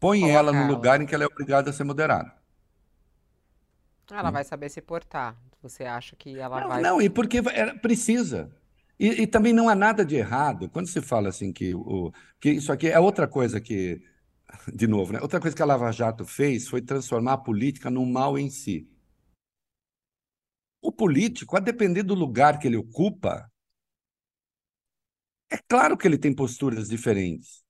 [0.00, 2.32] Põe Coloca ela no lugar em que ela é obrigada a ser moderada.
[4.10, 4.32] Ela hum.
[4.32, 5.36] vai saber se portar.
[5.62, 6.82] Você acha que ela não, vai.
[6.82, 7.42] Não, e porque
[7.82, 8.50] precisa.
[8.98, 12.50] E, e, também não há nada de errado quando se fala assim que, o, que
[12.50, 14.02] isso aqui é outra coisa que,
[14.74, 15.20] de novo, né?
[15.20, 18.88] Outra coisa que a Lava Jato fez foi transformar a política num mal em si.
[20.82, 23.50] O político, a depender do lugar que ele ocupa,
[25.50, 27.62] é claro que ele tem posturas diferentes.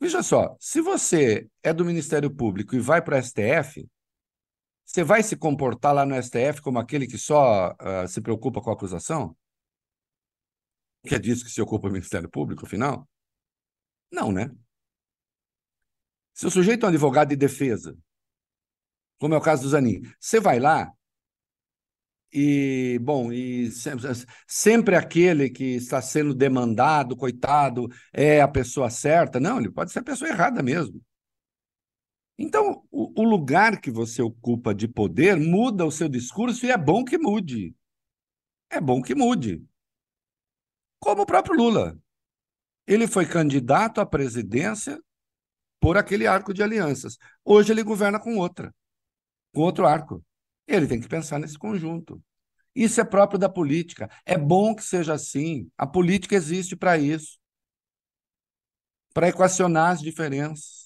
[0.00, 3.88] Veja só, se você é do Ministério Público e vai para o STF,
[4.92, 8.68] você vai se comportar lá no STF como aquele que só uh, se preocupa com
[8.68, 9.34] a acusação?
[11.06, 13.08] Que é disso que se ocupa o Ministério Público, afinal?
[14.10, 14.50] Não, né?
[16.34, 17.96] Se o sujeito é um advogado de defesa,
[19.18, 20.92] como é o caso do Zanin, você vai lá,
[22.30, 24.06] e, bom, e sempre,
[24.46, 29.40] sempre, aquele que está sendo demandado, coitado, é a pessoa certa.
[29.40, 31.00] Não, ele pode ser a pessoa errada mesmo.
[32.38, 36.76] Então, o, o lugar que você ocupa de poder muda o seu discurso e é
[36.76, 37.74] bom que mude.
[38.70, 39.64] É bom que mude.
[40.98, 41.98] Como o próprio Lula.
[42.86, 45.00] Ele foi candidato à presidência
[45.80, 47.16] por aquele arco de alianças.
[47.44, 48.74] Hoje ele governa com outra,
[49.54, 50.24] com outro arco.
[50.66, 52.22] Ele tem que pensar nesse conjunto.
[52.74, 54.10] Isso é próprio da política.
[54.24, 55.70] É bom que seja assim.
[55.76, 57.38] A política existe para isso
[59.12, 60.81] para equacionar as diferenças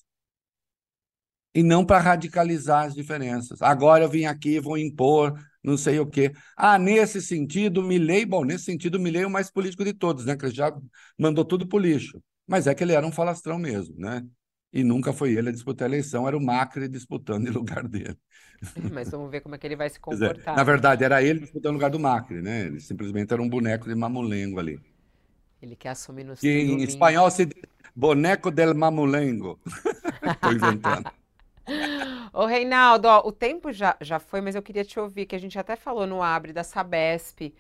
[1.57, 3.63] e não para radicalizar as diferenças.
[3.63, 5.33] Agora eu vim aqui, vou impor
[5.65, 6.31] não sei o quê.
[6.55, 10.37] Ah, nesse sentido, Milley, bom, nesse sentido, Milley é o mais político de todos, né?
[10.37, 10.71] Que ele já
[11.19, 12.23] mandou tudo pro lixo.
[12.47, 14.23] Mas é que ele era um falastrão mesmo, né?
[14.71, 18.17] E nunca foi ele a disputar a eleição, era o Macri disputando em lugar dele.
[18.93, 20.55] Mas vamos ver como é que ele vai se comportar.
[20.55, 22.67] É, na verdade, era ele disputando no lugar do Macri, né?
[22.67, 24.79] Ele simplesmente era um boneco de mamulengo ali.
[25.61, 27.63] Ele quer assumir no Que em espanhol se diz
[27.95, 29.59] boneco del mamulengo.
[30.23, 31.11] Estou inventando.
[32.33, 35.39] Ô, Reinaldo, ó, o tempo já, já foi, mas eu queria te ouvir, que a
[35.39, 37.53] gente até falou no Abre da Sabesp.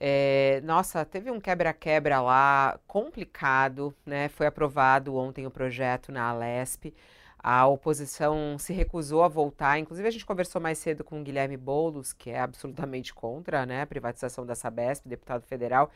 [0.00, 4.28] É, nossa, teve um quebra-quebra lá complicado, né?
[4.28, 6.92] Foi aprovado ontem o projeto na Alesp.
[7.38, 9.78] A oposição se recusou a voltar.
[9.78, 13.82] Inclusive, a gente conversou mais cedo com o Guilherme Boulos, que é absolutamente contra né,
[13.82, 15.90] a privatização da Sabesp, deputado federal.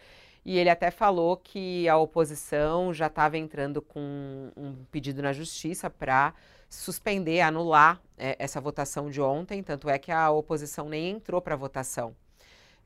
[0.47, 5.91] E ele até falou que a oposição já estava entrando com um pedido na justiça
[5.91, 6.33] para
[6.71, 9.61] suspender, anular é, essa votação de ontem.
[9.61, 12.15] Tanto é que a oposição nem entrou para a votação.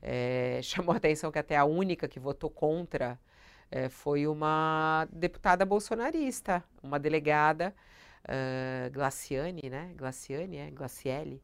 [0.01, 3.19] É, chamou a atenção que até a única que votou contra
[3.69, 7.75] é, foi uma deputada bolsonarista, uma delegada,
[8.25, 9.93] uh, Glaciane, né?
[9.95, 10.71] Glaciane, é?
[10.71, 11.39] Glaciele,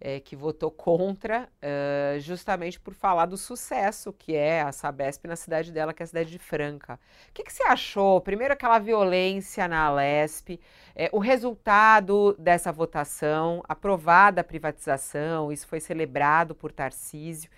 [0.00, 5.36] é, que votou contra, uh, justamente por falar do sucesso que é a Sabesp na
[5.36, 6.98] cidade dela, que é a cidade de Franca.
[7.28, 8.20] O que, que você achou?
[8.20, 10.58] Primeiro, aquela violência na Alesp,
[10.96, 17.50] é, o resultado dessa votação, aprovada a privatização, isso foi celebrado por Tarcísio.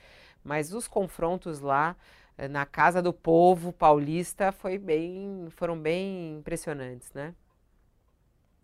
[0.45, 1.97] Mas os confrontos lá
[2.51, 7.35] na casa do povo paulista foi bem, foram bem impressionantes, né?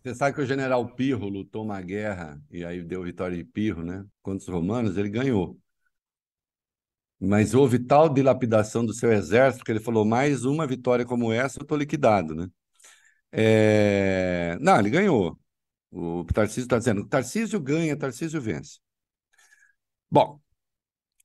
[0.03, 3.83] Você sabe que o general Pirro lutou uma guerra e aí deu vitória de Pirro,
[3.85, 4.05] né?
[4.23, 5.59] Contra os romanos, ele ganhou.
[7.21, 11.59] Mas houve tal dilapidação do seu exército que ele falou: mais uma vitória como essa,
[11.59, 12.49] eu estou liquidado, né?
[13.33, 14.57] É...
[14.61, 15.39] Não, ele ganhou.
[15.91, 18.81] O Tarcísio está dizendo: Tarcísio ganha, Tarcísio vence.
[20.11, 20.41] Bom,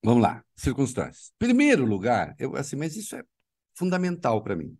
[0.03, 1.31] Vamos lá, circunstâncias.
[1.39, 3.23] Primeiro lugar, eu assim, mas isso é
[3.73, 4.77] fundamental para mim.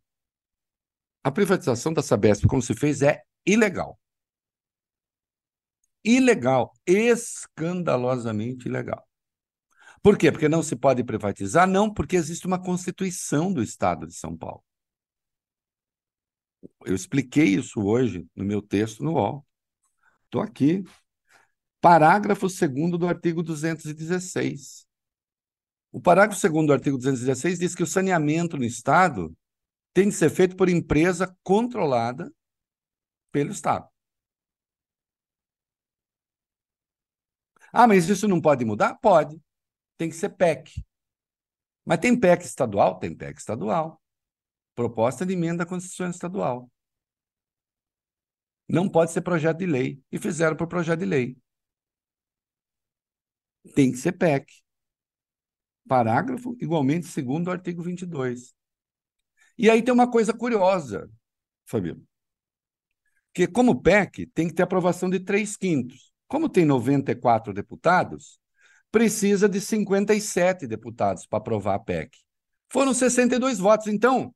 [1.24, 4.00] A privatização da Sabesp, como se fez, é ilegal.
[6.04, 9.08] Ilegal, escandalosamente ilegal.
[10.02, 10.32] Por quê?
[10.32, 11.66] Porque não se pode privatizar?
[11.68, 14.62] Não, porque existe uma Constituição do Estado de São Paulo.
[16.86, 19.46] Eu expliquei isso hoje no meu texto no UOL.
[20.26, 20.84] Estou aqui.
[21.80, 24.86] Parágrafo 2 do artigo 216.
[25.91, 29.34] O parágrafo 2 do artigo 216 diz que o saneamento no Estado
[29.94, 32.30] tem de ser feito por empresa controlada
[33.34, 33.90] pelo Estado.
[37.74, 38.96] Ah, mas isso não pode mudar?
[39.02, 39.42] Pode.
[39.98, 40.86] Tem que ser PEC.
[41.84, 43.00] Mas tem PEC estadual?
[43.00, 44.02] Tem PEC estadual.
[44.76, 46.72] Proposta de emenda à Constituição Estadual.
[48.68, 50.02] Não pode ser projeto de lei.
[50.12, 51.38] E fizeram por projeto de lei.
[53.76, 54.46] Tem que ser PEC
[55.88, 58.54] parágrafo, igualmente segundo o artigo 22.
[59.58, 61.10] E aí tem uma coisa curiosa,
[61.66, 62.02] Fabio,
[63.34, 66.14] que como PEC tem que ter aprovação de três quintos.
[66.28, 68.40] Como tem 94 deputados,
[68.92, 72.18] precisa de 57 deputados para aprovar a PEC.
[72.70, 73.88] Foram 62 votos.
[73.88, 74.34] Então,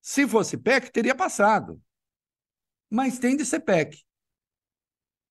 [0.00, 1.80] se fosse PEC, teria passado.
[2.90, 3.98] Mas tem de ser PEC.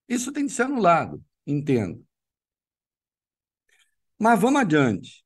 [0.07, 2.05] Isso tem de ser anulado, entendo.
[4.17, 5.23] Mas vamos adiante.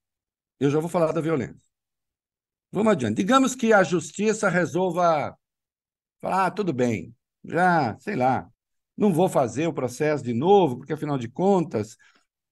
[0.60, 1.66] Eu já vou falar da violência.
[2.72, 3.18] Vamos adiante.
[3.18, 5.38] Digamos que a justiça resolva
[6.22, 7.16] falar, ah, tudo bem,
[7.48, 8.50] já, sei lá,
[8.98, 11.98] não vou fazer o processo de novo, porque afinal de contas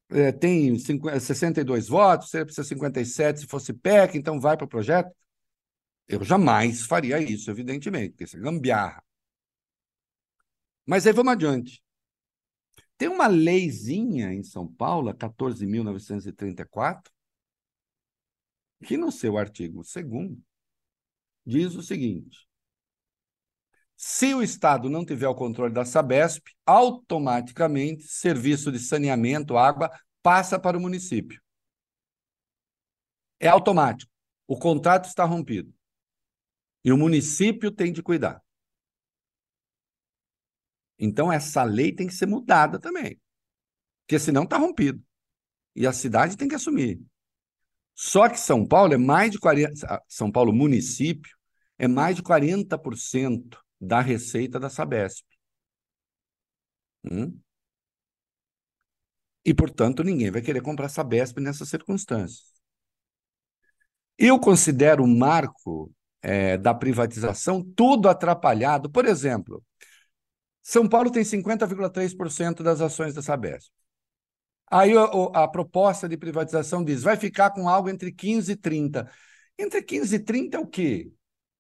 [0.09, 4.69] é, tem 50, 62 votos, seria precisa 57 se fosse PEC, então vai para o
[4.69, 5.11] projeto.
[6.07, 9.03] Eu jamais faria isso, evidentemente, porque isso é gambiarra.
[10.85, 11.81] Mas aí vamos adiante.
[12.97, 17.11] Tem uma leizinha em São Paulo, 14.934,
[18.85, 20.37] que no seu artigo 2
[21.45, 22.47] diz o seguinte:
[24.05, 29.89] se o Estado não tiver o controle da Sabesp, automaticamente serviço de saneamento, água,
[30.21, 31.41] passa para o município.
[33.39, 34.11] É automático.
[34.45, 35.73] O contrato está rompido.
[36.83, 38.43] E o município tem de cuidar.
[40.99, 43.17] Então, essa lei tem que ser mudada também.
[44.01, 45.01] Porque senão está rompido.
[45.73, 47.01] E a cidade tem que assumir.
[47.95, 51.37] Só que São Paulo é mais de 40%, São Paulo município
[51.77, 55.25] é mais de 40% da receita da Sabesp.
[57.03, 57.41] Hum?
[59.45, 62.53] E, portanto, ninguém vai querer comprar Sabesp nessas circunstâncias.
[64.17, 68.89] Eu considero o marco é, da privatização tudo atrapalhado.
[68.89, 69.63] Por exemplo,
[70.61, 73.71] são Paulo tem 50,3% das ações da Sabesp.
[74.71, 79.11] Aí a, a, proposta de privatização diz, vai ficar com algo entre 15 e 30.
[79.59, 81.11] Entre 15 e 30 é o quê?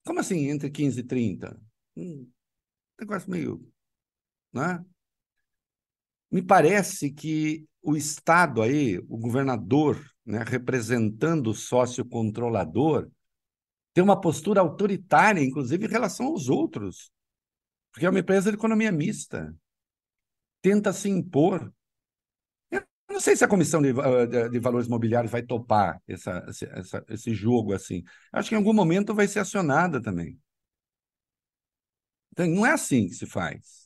[0.05, 1.59] Como assim entre 15 e 30?
[1.95, 2.29] Hum,
[2.99, 3.71] negócio meio...
[4.51, 4.83] Né?
[6.31, 13.09] Me parece que o Estado aí, o governador, né, representando o sócio controlador,
[13.93, 17.13] tem uma postura autoritária, inclusive em relação aos outros
[17.93, 19.55] porque é uma empresa de economia mista.
[20.61, 21.71] Tenta se impor.
[23.07, 27.33] Não sei se a Comissão de, de, de Valores Mobiliários vai topar essa, essa, esse
[27.35, 28.03] jogo assim.
[28.31, 30.39] Acho que em algum momento vai ser acionada também.
[32.33, 33.83] Então, não é assim que se faz.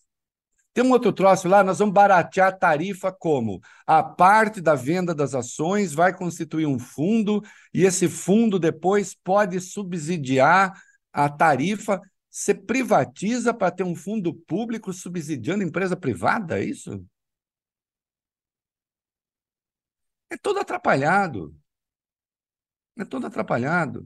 [0.73, 3.59] Tem um outro troço lá, nós vamos baratear a tarifa como?
[3.85, 7.43] A parte da venda das ações vai constituir um fundo
[7.73, 10.73] e esse fundo depois pode subsidiar
[11.11, 11.99] a tarifa.
[12.29, 17.03] Você privatiza para ter um fundo público subsidiando empresa privada, é isso?
[20.29, 21.53] É todo atrapalhado.
[22.97, 24.05] É todo atrapalhado.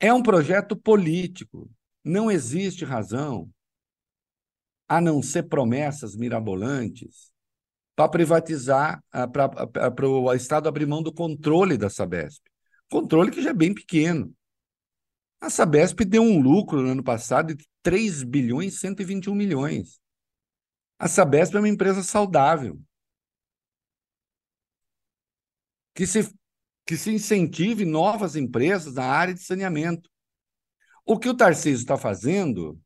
[0.00, 1.70] É um projeto político.
[2.04, 3.50] Não existe razão
[4.86, 7.32] a não ser promessas mirabolantes,
[7.96, 9.02] para privatizar,
[9.32, 12.42] para o Estado abrir mão do controle da Sabesp.
[12.90, 14.34] Controle que já é bem pequeno.
[15.40, 20.00] A Sabesp deu um lucro no ano passado de 3 bilhões e 121 milhões.
[20.98, 22.80] A Sabesp é uma empresa saudável.
[25.94, 26.34] Que se,
[26.84, 30.10] que se incentive novas empresas na área de saneamento.
[31.04, 32.80] O que o Tarcísio está fazendo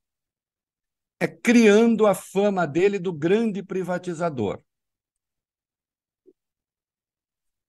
[1.21, 4.63] é criando a fama dele do grande privatizador.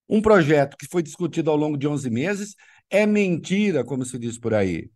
[0.08, 2.56] Um projeto que foi discutido ao longo de 11 meses
[2.90, 4.90] é mentira, como se diz por aí.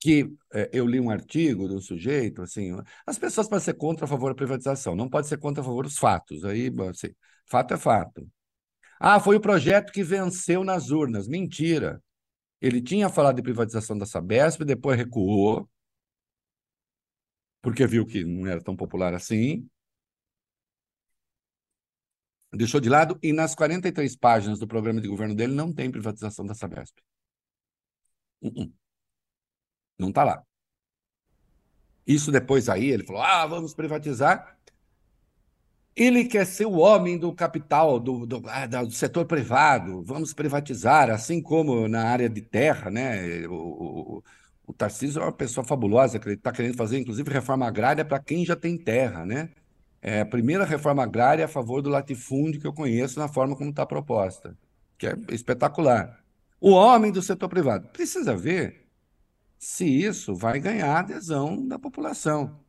[0.00, 4.08] Que é, eu li um artigo do sujeito, assim, as pessoas podem ser contra a
[4.08, 6.44] favor da privatização, não pode ser contra a favor dos fatos.
[6.44, 7.08] Aí, assim,
[7.46, 8.28] fato é fato.
[9.00, 11.28] Ah, foi o projeto que venceu nas urnas.
[11.28, 12.02] Mentira.
[12.60, 15.68] Ele tinha falado de privatização da Sabesp, depois recuou,
[17.60, 19.68] porque viu que não era tão popular assim.
[22.52, 26.46] Deixou de lado, e nas 43 páginas do programa de governo dele não tem privatização
[26.46, 26.96] da Sabesp.
[28.40, 28.72] Uh -uh.
[29.98, 30.44] Não está lá.
[32.06, 34.55] Isso depois aí, ele falou: ah, vamos privatizar.
[35.96, 41.08] Ele quer ser o homem do capital, do, do, ah, do, setor privado, vamos privatizar,
[41.10, 43.46] assim como na área de terra, né?
[43.48, 44.24] O, o,
[44.66, 48.18] o Tarcísio é uma pessoa fabulosa, que ele está querendo fazer, inclusive, reforma agrária para
[48.20, 49.50] quem já tem terra, né?
[50.02, 53.70] É a primeira reforma agrária a favor do latifúndio que eu conheço na forma como
[53.70, 54.56] está proposta,
[54.98, 56.22] que é espetacular.
[56.60, 57.88] O homem do setor privado.
[57.88, 58.86] Precisa ver
[59.58, 62.65] se isso vai ganhar adesão da população.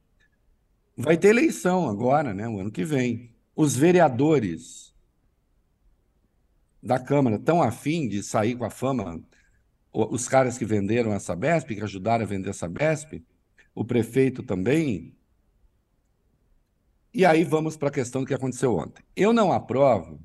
[0.98, 3.30] Vai ter eleição agora, né, o ano que vem.
[3.56, 4.96] Os vereadores
[6.82, 9.24] da Câmara estão afim de sair com a fama
[9.94, 13.24] os caras que venderam a Sabesp, que ajudaram a vender a Sabesp,
[13.76, 15.16] o prefeito também.
[17.14, 19.04] E aí vamos para a questão do que aconteceu ontem.
[19.16, 20.20] Eu não aprovo,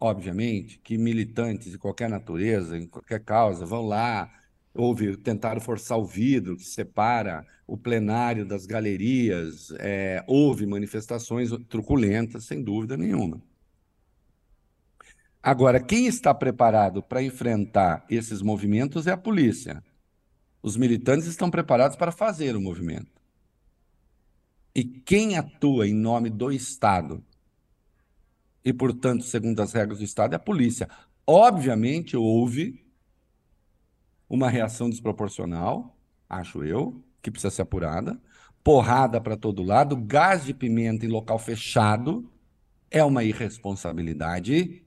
[0.00, 4.30] obviamente, que militantes de qualquer natureza, em qualquer causa, vão lá,
[4.74, 12.44] houve, tentaram forçar o vidro que separa o plenário das galerias, é, houve manifestações truculentas,
[12.44, 13.42] sem dúvida nenhuma.
[15.42, 19.82] Agora, quem está preparado para enfrentar esses movimentos é a polícia.
[20.62, 23.10] Os militantes estão preparados para fazer o movimento.
[24.74, 27.22] E quem atua em nome do Estado
[28.64, 30.88] e, portanto, segundo as regras do Estado, é a polícia.
[31.26, 32.81] Obviamente, houve
[34.32, 35.96] uma reação desproporcional,
[36.28, 38.20] acho eu, que precisa ser apurada,
[38.64, 42.28] porrada para todo lado, gás de pimenta em local fechado,
[42.90, 44.82] é uma irresponsabilidade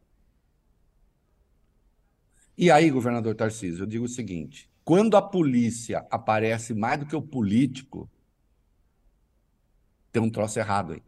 [2.57, 7.15] e aí, governador Tarcísio, eu digo o seguinte: quando a polícia aparece mais do que
[7.15, 8.09] o político,
[10.11, 11.03] tem um troço errado aí.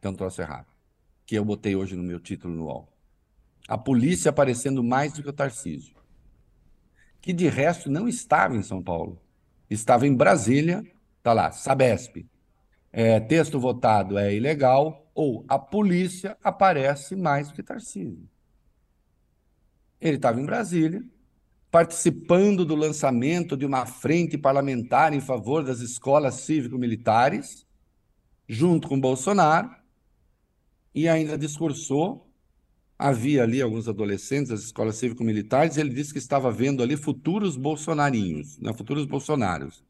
[0.00, 0.66] Tem um troço errado.
[1.24, 2.92] Que eu botei hoje no meu título no UOL.
[3.68, 5.96] A polícia aparecendo mais do que o Tarcísio.
[7.26, 9.20] Que de resto não estava em São Paulo.
[9.68, 10.84] Estava em Brasília,
[11.24, 12.24] tá lá, Sabesp.
[12.92, 18.30] É, texto votado é ilegal, ou a polícia aparece mais do que Tarcísio.
[20.00, 21.04] Ele estava em Brasília,
[21.68, 27.66] participando do lançamento de uma frente parlamentar em favor das escolas cívico-militares,
[28.48, 29.68] junto com Bolsonaro,
[30.94, 32.25] e ainda discursou.
[32.98, 38.58] Havia ali alguns adolescentes das escolas cívico-militares, ele disse que estava vendo ali futuros bolsonarinhos,
[38.58, 39.84] né, futuros bolsonaros.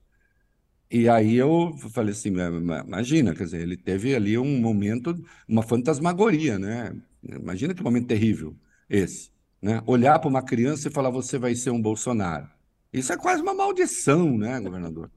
[0.91, 5.15] E aí eu falei assim, imagina, quer dizer, ele teve ali um momento,
[5.49, 6.95] uma fantasmagoria, né?
[7.23, 8.57] Imagina que momento terrível
[8.89, 9.31] esse.
[9.61, 9.83] Né?
[9.87, 12.49] Olhar para uma criança e falar você vai ser um Bolsonaro.
[12.93, 15.11] Isso é quase uma maldição, né, governador?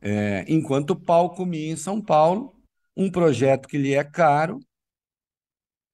[0.00, 2.54] É, enquanto pau comia em São Paulo
[2.96, 4.58] um projeto que lhe é caro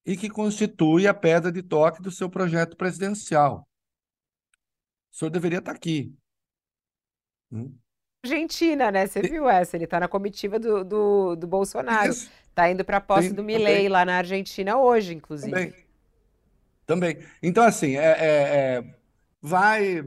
[0.07, 3.69] e que constitui a pedra de toque do seu projeto presidencial.
[5.13, 6.15] O senhor deveria estar aqui.
[7.51, 7.77] Hum?
[8.25, 9.07] Argentina, né?
[9.07, 9.77] Você viu essa?
[9.77, 12.11] Ele está na comitiva do, do, do Bolsonaro.
[12.11, 12.31] Isso.
[12.55, 15.53] Tá indo para a posse Sim, do Milei lá na Argentina hoje, inclusive.
[15.53, 15.75] Também.
[16.87, 17.19] Também.
[17.43, 18.95] Então, assim, é, é, é,
[19.41, 20.03] vai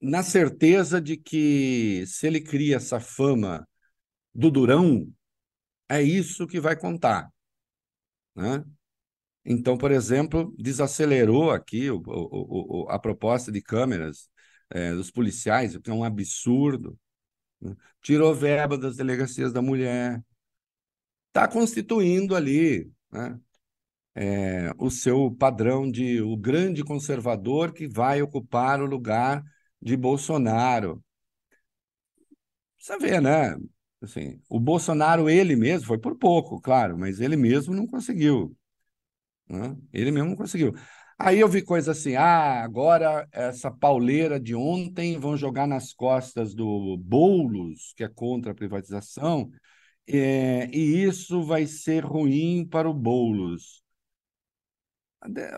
[0.00, 3.66] na certeza de que se ele cria essa fama
[4.34, 5.10] do Durão,
[5.88, 7.28] é isso que vai contar.
[8.38, 8.64] Né?
[9.44, 14.30] Então, por exemplo, desacelerou aqui o, o, o, a proposta de câmeras
[14.70, 16.98] é, dos policiais, o que é um absurdo.
[17.60, 17.74] Né?
[18.02, 20.22] Tirou verba das delegacias da mulher.
[21.28, 23.40] Está constituindo ali né?
[24.14, 29.44] é, o seu padrão de o grande conservador que vai ocupar o lugar
[29.82, 31.02] de Bolsonaro.
[32.78, 33.56] Você vê, né?
[34.00, 38.56] Assim, o Bolsonaro, ele mesmo, foi por pouco, claro, mas ele mesmo não conseguiu.
[39.48, 39.76] Né?
[39.92, 40.74] Ele mesmo não conseguiu.
[41.18, 46.54] Aí eu vi coisa assim: ah, agora essa pauleira de ontem vão jogar nas costas
[46.54, 49.50] do Boulos, que é contra a privatização,
[50.06, 53.82] é, e isso vai ser ruim para o Boulos.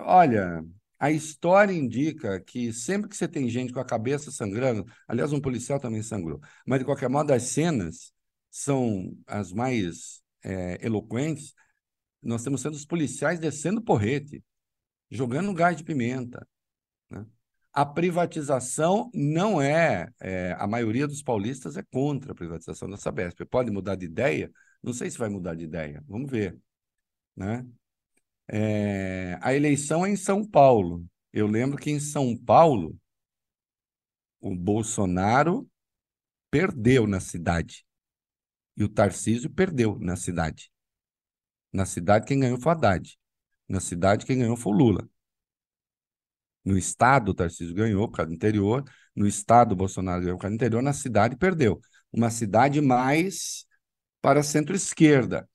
[0.02, 0.64] Olha,
[0.98, 5.40] a história indica que sempre que você tem gente com a cabeça sangrando, aliás, um
[5.40, 8.12] policial também sangrou, mas de qualquer modo, as cenas
[8.50, 11.54] são as mais é, eloquentes.
[12.22, 14.42] Nós temos sendo os policiais descendo porrete,
[15.10, 16.46] jogando gás de pimenta.
[17.08, 17.24] Né?
[17.72, 23.44] A privatização não é, é, A maioria dos paulistas é contra a privatização da Sabesp.
[23.46, 24.50] Pode mudar de ideia?
[24.82, 26.02] Não sei se vai mudar de ideia.
[26.08, 26.58] Vamos ver.
[27.36, 27.64] Né?
[28.48, 31.06] É, a eleição é em São Paulo.
[31.32, 32.98] Eu lembro que em São Paulo
[34.40, 35.68] o Bolsonaro
[36.50, 37.84] perdeu na cidade
[38.80, 40.72] e o Tarcísio perdeu na cidade.
[41.70, 43.18] Na cidade quem ganhou foi Haddad.
[43.68, 45.08] Na cidade quem ganhou foi o Lula.
[46.64, 48.82] No estado o Tarcísio ganhou por causa do interior,
[49.14, 51.78] no estado o Bolsonaro ganhou por causa do interior, na cidade perdeu.
[52.10, 53.66] Uma cidade mais
[54.22, 55.46] para centro-esquerda.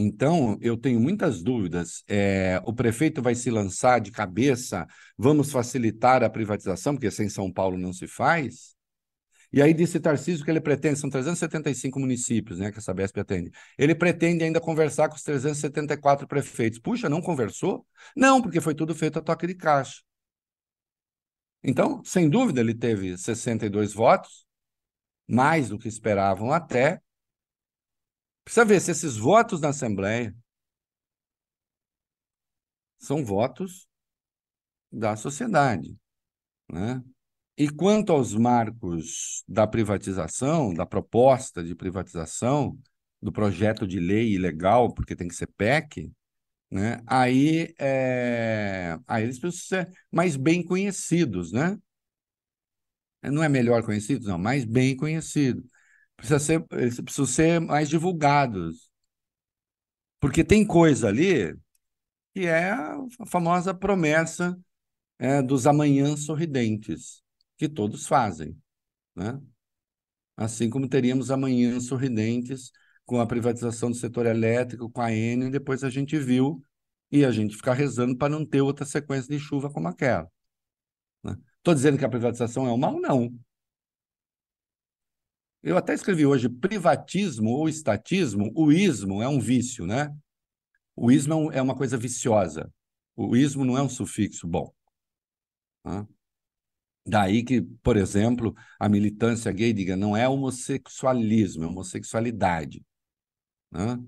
[0.00, 2.04] Então, eu tenho muitas dúvidas.
[2.06, 7.52] É, o prefeito vai se lançar de cabeça, vamos facilitar a privatização, porque sem São
[7.52, 8.76] Paulo não se faz.
[9.52, 13.50] E aí disse Tarcísio que ele pretende, são 375 municípios né, que a Sabesp atende.
[13.76, 16.78] Ele pretende ainda conversar com os 374 prefeitos.
[16.78, 17.84] Puxa, não conversou?
[18.14, 20.02] Não, porque foi tudo feito a toque de caixa.
[21.62, 24.46] Então, sem dúvida, ele teve 62 votos,
[25.26, 27.00] mais do que esperavam até,
[28.48, 30.34] Precisa ver se esses votos na Assembleia
[32.96, 33.86] são votos
[34.90, 35.94] da sociedade.
[36.66, 37.04] Né?
[37.58, 42.78] E quanto aos marcos da privatização, da proposta de privatização,
[43.20, 46.10] do projeto de lei ilegal, porque tem que ser PEC,
[46.70, 47.02] né?
[47.06, 48.98] aí, é...
[49.06, 51.78] aí eles precisam ser mais bem conhecidos, né?
[53.22, 55.62] Não é melhor conhecidos, não, mais bem conhecido
[56.18, 58.90] precisa ser, eles precisam ser mais divulgados.
[60.20, 61.56] Porque tem coisa ali
[62.34, 64.58] que é a famosa promessa
[65.18, 67.22] é, dos amanhãs sorridentes,
[67.56, 68.56] que todos fazem.
[69.14, 69.40] Né?
[70.36, 72.70] Assim como teríamos amanhãs sorridentes
[73.04, 76.62] com a privatização do setor elétrico, com a e depois a gente viu
[77.10, 80.28] e a gente ficar rezando para não ter outra sequência de chuva como aquela.
[81.24, 81.74] Estou né?
[81.74, 83.00] dizendo que a privatização é um mal?
[83.00, 83.32] Não.
[85.62, 90.14] Eu até escrevi hoje privatismo ou estatismo, o ismo é um vício, né?
[90.94, 92.72] O ismo é, é uma coisa viciosa.
[93.16, 94.72] O ismo não é um sufixo bom.
[95.84, 96.06] Né?
[97.06, 102.84] Daí que, por exemplo, a militância gay diga não é homossexualismo, é homossexualidade.
[103.70, 103.98] Né?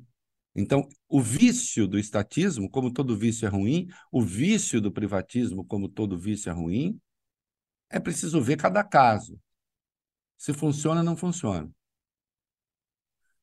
[0.55, 5.89] Então, o vício do estatismo, como todo vício é ruim, o vício do privatismo, como
[5.89, 7.01] todo vício é ruim,
[7.89, 9.41] é preciso ver cada caso.
[10.41, 11.71] Se funciona, não funciona.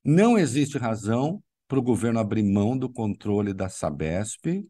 [0.04, 4.68] Não existe razão para o governo abrir mão do controle da Sabesp,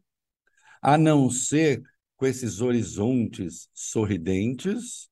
[0.82, 1.82] a não ser
[2.18, 5.08] com esses horizontes sorridentes,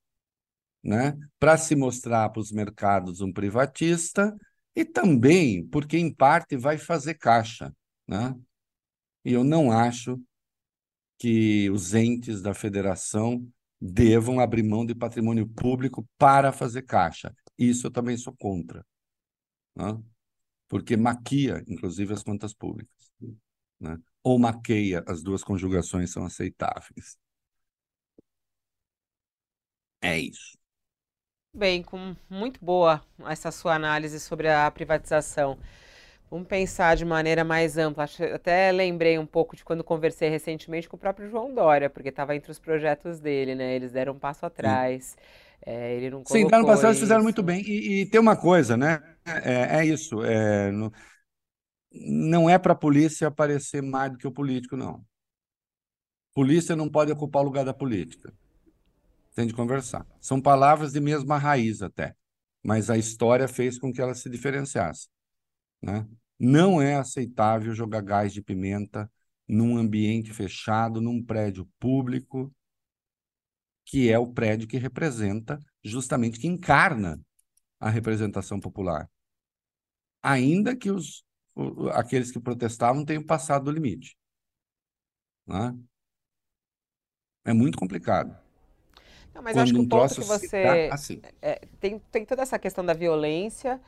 [0.85, 4.37] né, para se mostrar para os mercados um privatista
[4.75, 7.75] e também porque, em parte, vai fazer caixa.
[8.07, 8.39] Né?
[9.25, 10.21] E eu não acho
[11.19, 13.51] que os entes da federação
[13.87, 17.35] devam abrir mão de patrimônio público para fazer caixa.
[17.59, 18.85] Isso eu também sou contra.
[19.75, 19.99] Né?
[20.69, 23.13] Porque maquia, inclusive, as contas públicas.
[23.81, 23.97] Né?
[24.23, 27.17] Ou maqueia, as duas conjugações são aceitáveis.
[30.03, 30.59] É isso.
[31.55, 35.59] Bem, com muito boa essa sua análise sobre a privatização.
[36.31, 38.07] Vamos pensar de maneira mais ampla.
[38.35, 42.35] Até lembrei um pouco de quando conversei recentemente com o próprio João Dória, porque estava
[42.35, 43.77] entre os projetos dele, né?
[43.77, 45.17] Eles deram um passo atrás.
[45.65, 47.63] É, ele não Sim, no passado eles fizeram muito bem.
[47.63, 49.03] E, e, tem uma coisa, né?
[49.25, 50.23] É, é isso.
[50.25, 50.93] É, no,
[51.93, 55.05] não é para a polícia aparecer mais do que o político, não.
[56.35, 58.33] Polícia não pode ocupar o lugar da política.
[59.35, 60.07] Tem de conversar.
[60.21, 62.15] São palavras de mesma raiz até,
[62.65, 65.09] mas a história fez com que elas se diferenciassem.
[65.87, 66.05] Né?
[66.37, 69.11] Não é aceitável jogar gás de pimenta
[69.47, 72.53] num ambiente fechado, num prédio público,
[73.85, 77.21] que é o prédio que representa, justamente, que encarna
[77.79, 79.09] a representação popular.
[80.21, 81.25] Ainda que os,
[81.93, 84.19] aqueles que protestavam tenham passado do limite.
[85.47, 85.73] Né?
[87.45, 88.37] É muito complicado.
[89.33, 90.89] Não, mas Quando acho que um o ponto que você.
[90.91, 91.23] Assim.
[91.41, 93.81] É, tem, tem toda essa questão da violência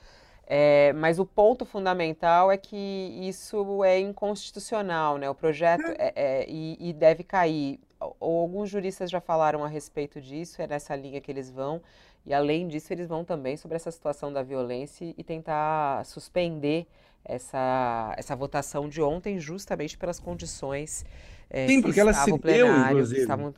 [0.51, 2.75] é, mas o ponto fundamental é que
[3.21, 5.29] isso é inconstitucional, né?
[5.29, 7.79] O projeto é, é, e, e, deve cair.
[8.01, 11.83] Alguns juristas já falaram a respeito disso, é nessa linha que eles vão.
[12.25, 16.87] E além disso, eles vão também sobre essa situação da violência e tentar suspender
[17.23, 21.05] essa, essa votação de ontem, justamente pelas condições
[21.51, 23.21] é, Sim, porque ela se plenário, deu, inclusive.
[23.21, 23.55] Estavam...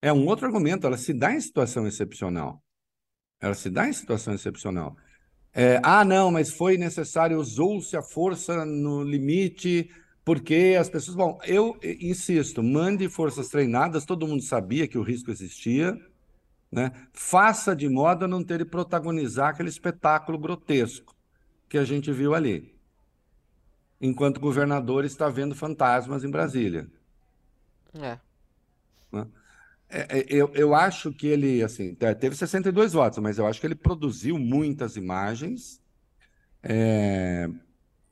[0.00, 2.62] É um outro argumento, ela se dá em situação excepcional.
[3.40, 4.96] Ela se dá em situação excepcional.
[5.54, 9.90] É, ah, não, mas foi necessário, usou-se a força no limite,
[10.24, 11.16] porque as pessoas.
[11.16, 15.98] Bom, eu insisto, mande forças treinadas, todo mundo sabia que o risco existia,
[16.70, 16.92] né?
[17.12, 21.14] faça de modo a não ter de protagonizar aquele espetáculo grotesco
[21.68, 22.74] que a gente viu ali,
[24.00, 26.86] enquanto o governador está vendo fantasmas em Brasília.
[27.94, 28.18] É.
[29.10, 29.26] Né?
[29.90, 33.66] É, é, eu, eu acho que ele, assim, teve 62 votos, mas eu acho que
[33.66, 35.82] ele produziu muitas imagens
[36.62, 37.48] é,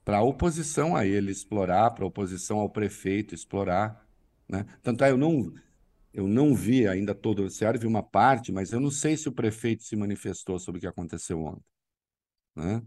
[0.05, 4.07] para a oposição a ele explorar, para a oposição ao prefeito explorar.
[4.48, 4.65] Né?
[4.82, 5.53] Tanto é, eu não,
[6.15, 9.28] eu não vi ainda todo o noticiário, vi uma parte, mas eu não sei se
[9.28, 11.65] o prefeito se manifestou sobre o que aconteceu ontem.
[12.55, 12.82] Né?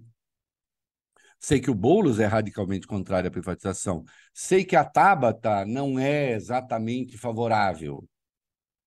[1.39, 4.03] Sei que o Boulos é radicalmente contrário à privatização.
[4.33, 8.03] Sei que a Tabata não é exatamente favorável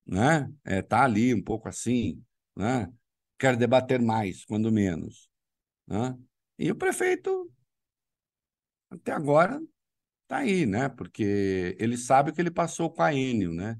[0.05, 0.51] né?
[0.63, 2.23] É, tá ali um pouco assim,
[2.55, 2.91] né?
[3.37, 5.29] Quer debater mais, quando menos,
[5.87, 6.17] né?
[6.57, 7.51] E o prefeito
[8.89, 9.61] até agora
[10.27, 10.89] tá aí, né?
[10.89, 13.79] Porque ele sabe o que ele passou com a Enio, né?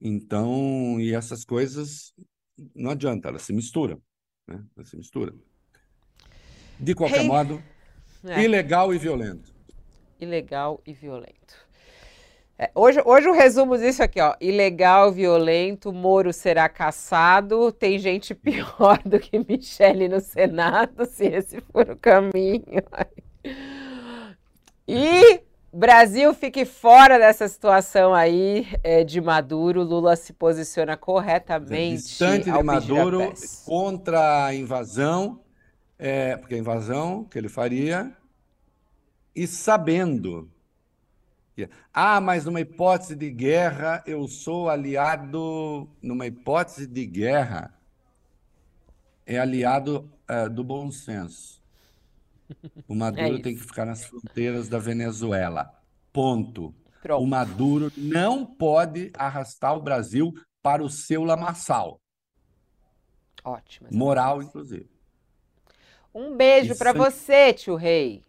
[0.00, 2.12] Então, e essas coisas
[2.74, 4.02] não adianta, elas se misturam,
[4.46, 4.64] né?
[4.76, 5.38] Elas se misturam.
[6.78, 7.26] De qualquer hey.
[7.26, 7.62] modo,
[8.24, 8.42] é.
[8.42, 9.54] ilegal e violento.
[10.18, 11.65] Ilegal e violento.
[12.58, 14.34] É, hoje, hoje o resumo disso aqui, ó.
[14.40, 17.70] Ilegal, violento, Moro será caçado.
[17.70, 22.82] Tem gente pior do que Michele no Senado, se esse for o caminho.
[24.88, 29.82] E Brasil fique fora dessa situação aí é, de Maduro.
[29.82, 32.04] Lula se posiciona corretamente.
[32.04, 33.34] Distante de Maduro
[33.66, 35.40] contra a invasão,
[35.98, 38.10] é, porque a invasão que ele faria,
[39.34, 40.50] e sabendo
[41.92, 45.88] ah, mas numa hipótese de guerra, eu sou aliado.
[46.02, 47.74] Numa hipótese de guerra,
[49.24, 51.62] é aliado uh, do bom senso.
[52.86, 55.72] O Maduro é tem que ficar nas fronteiras da Venezuela.
[56.12, 56.74] Ponto.
[57.02, 57.22] Pronto.
[57.22, 62.00] O Maduro não pode arrastar o Brasil para o seu lamaçal.
[63.44, 63.88] Ótimo.
[63.92, 64.90] Moral, inclusive.
[66.12, 68.24] Um beijo para você, tio Rei.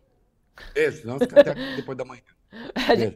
[0.74, 2.22] Beijo, não fica até depois da manhã.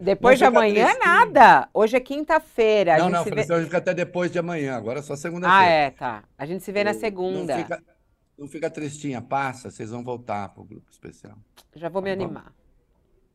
[0.01, 1.05] Depois de amanhã, triste.
[1.05, 1.69] nada.
[1.73, 2.97] Hoje é quinta-feira.
[2.97, 3.43] Não, não, vê...
[3.43, 4.75] fica até depois de amanhã.
[4.75, 5.63] Agora é só segunda-feira.
[5.63, 6.23] Ah, é, tá.
[6.37, 7.55] A gente se vê na segunda.
[7.55, 7.83] Não fica,
[8.37, 11.37] não fica tristinha, passa, vocês vão voltar pro grupo especial.
[11.75, 12.53] Já vou tá me animar.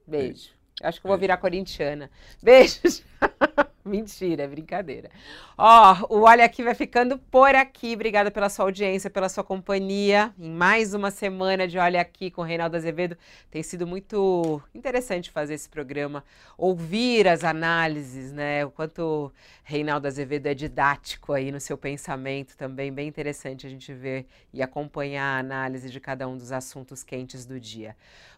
[0.06, 0.50] Beijo.
[0.82, 2.10] Acho que eu vou virar corintiana.
[2.42, 3.02] Beijos.
[3.96, 5.10] Mentira, é brincadeira.
[5.56, 7.94] Ó, o Olha Aqui vai ficando por aqui.
[7.94, 10.34] Obrigada pela sua audiência, pela sua companhia.
[10.38, 13.16] Em mais uma semana de Olha Aqui com o Reinaldo Azevedo.
[13.48, 16.24] Tem sido muito interessante fazer esse programa,
[16.58, 18.64] ouvir as análises, né?
[18.64, 19.32] O quanto
[19.62, 22.92] Reinaldo Azevedo é didático aí no seu pensamento também.
[22.92, 27.46] Bem interessante a gente ver e acompanhar a análise de cada um dos assuntos quentes
[27.46, 27.94] do dia.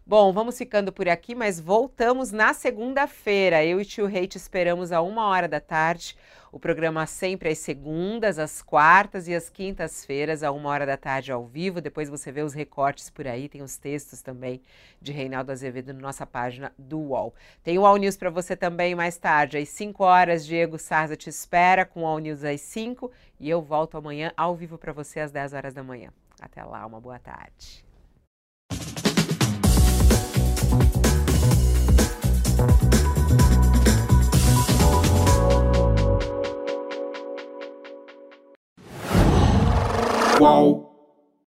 [0.09, 3.63] Bom, vamos ficando por aqui, mas voltamos na segunda-feira.
[3.63, 6.17] Eu e tio Rei te esperamos a uma hora da tarde.
[6.51, 11.31] O programa sempre às segundas, às quartas e às quintas-feiras, a uma hora da tarde
[11.31, 11.81] ao vivo.
[11.81, 14.63] Depois você vê os recortes por aí, tem os textos também
[15.01, 17.35] de Reinaldo Azevedo na nossa página do UOL.
[17.63, 20.47] Tem o All News para você também mais tarde, às 5 horas.
[20.47, 24.57] Diego Sarza te espera com o All News às 5 e eu volto amanhã ao
[24.57, 26.11] vivo para você às 10 horas da manhã.
[26.41, 27.88] Até lá, uma boa tarde.
[40.41, 40.88] 哇哦！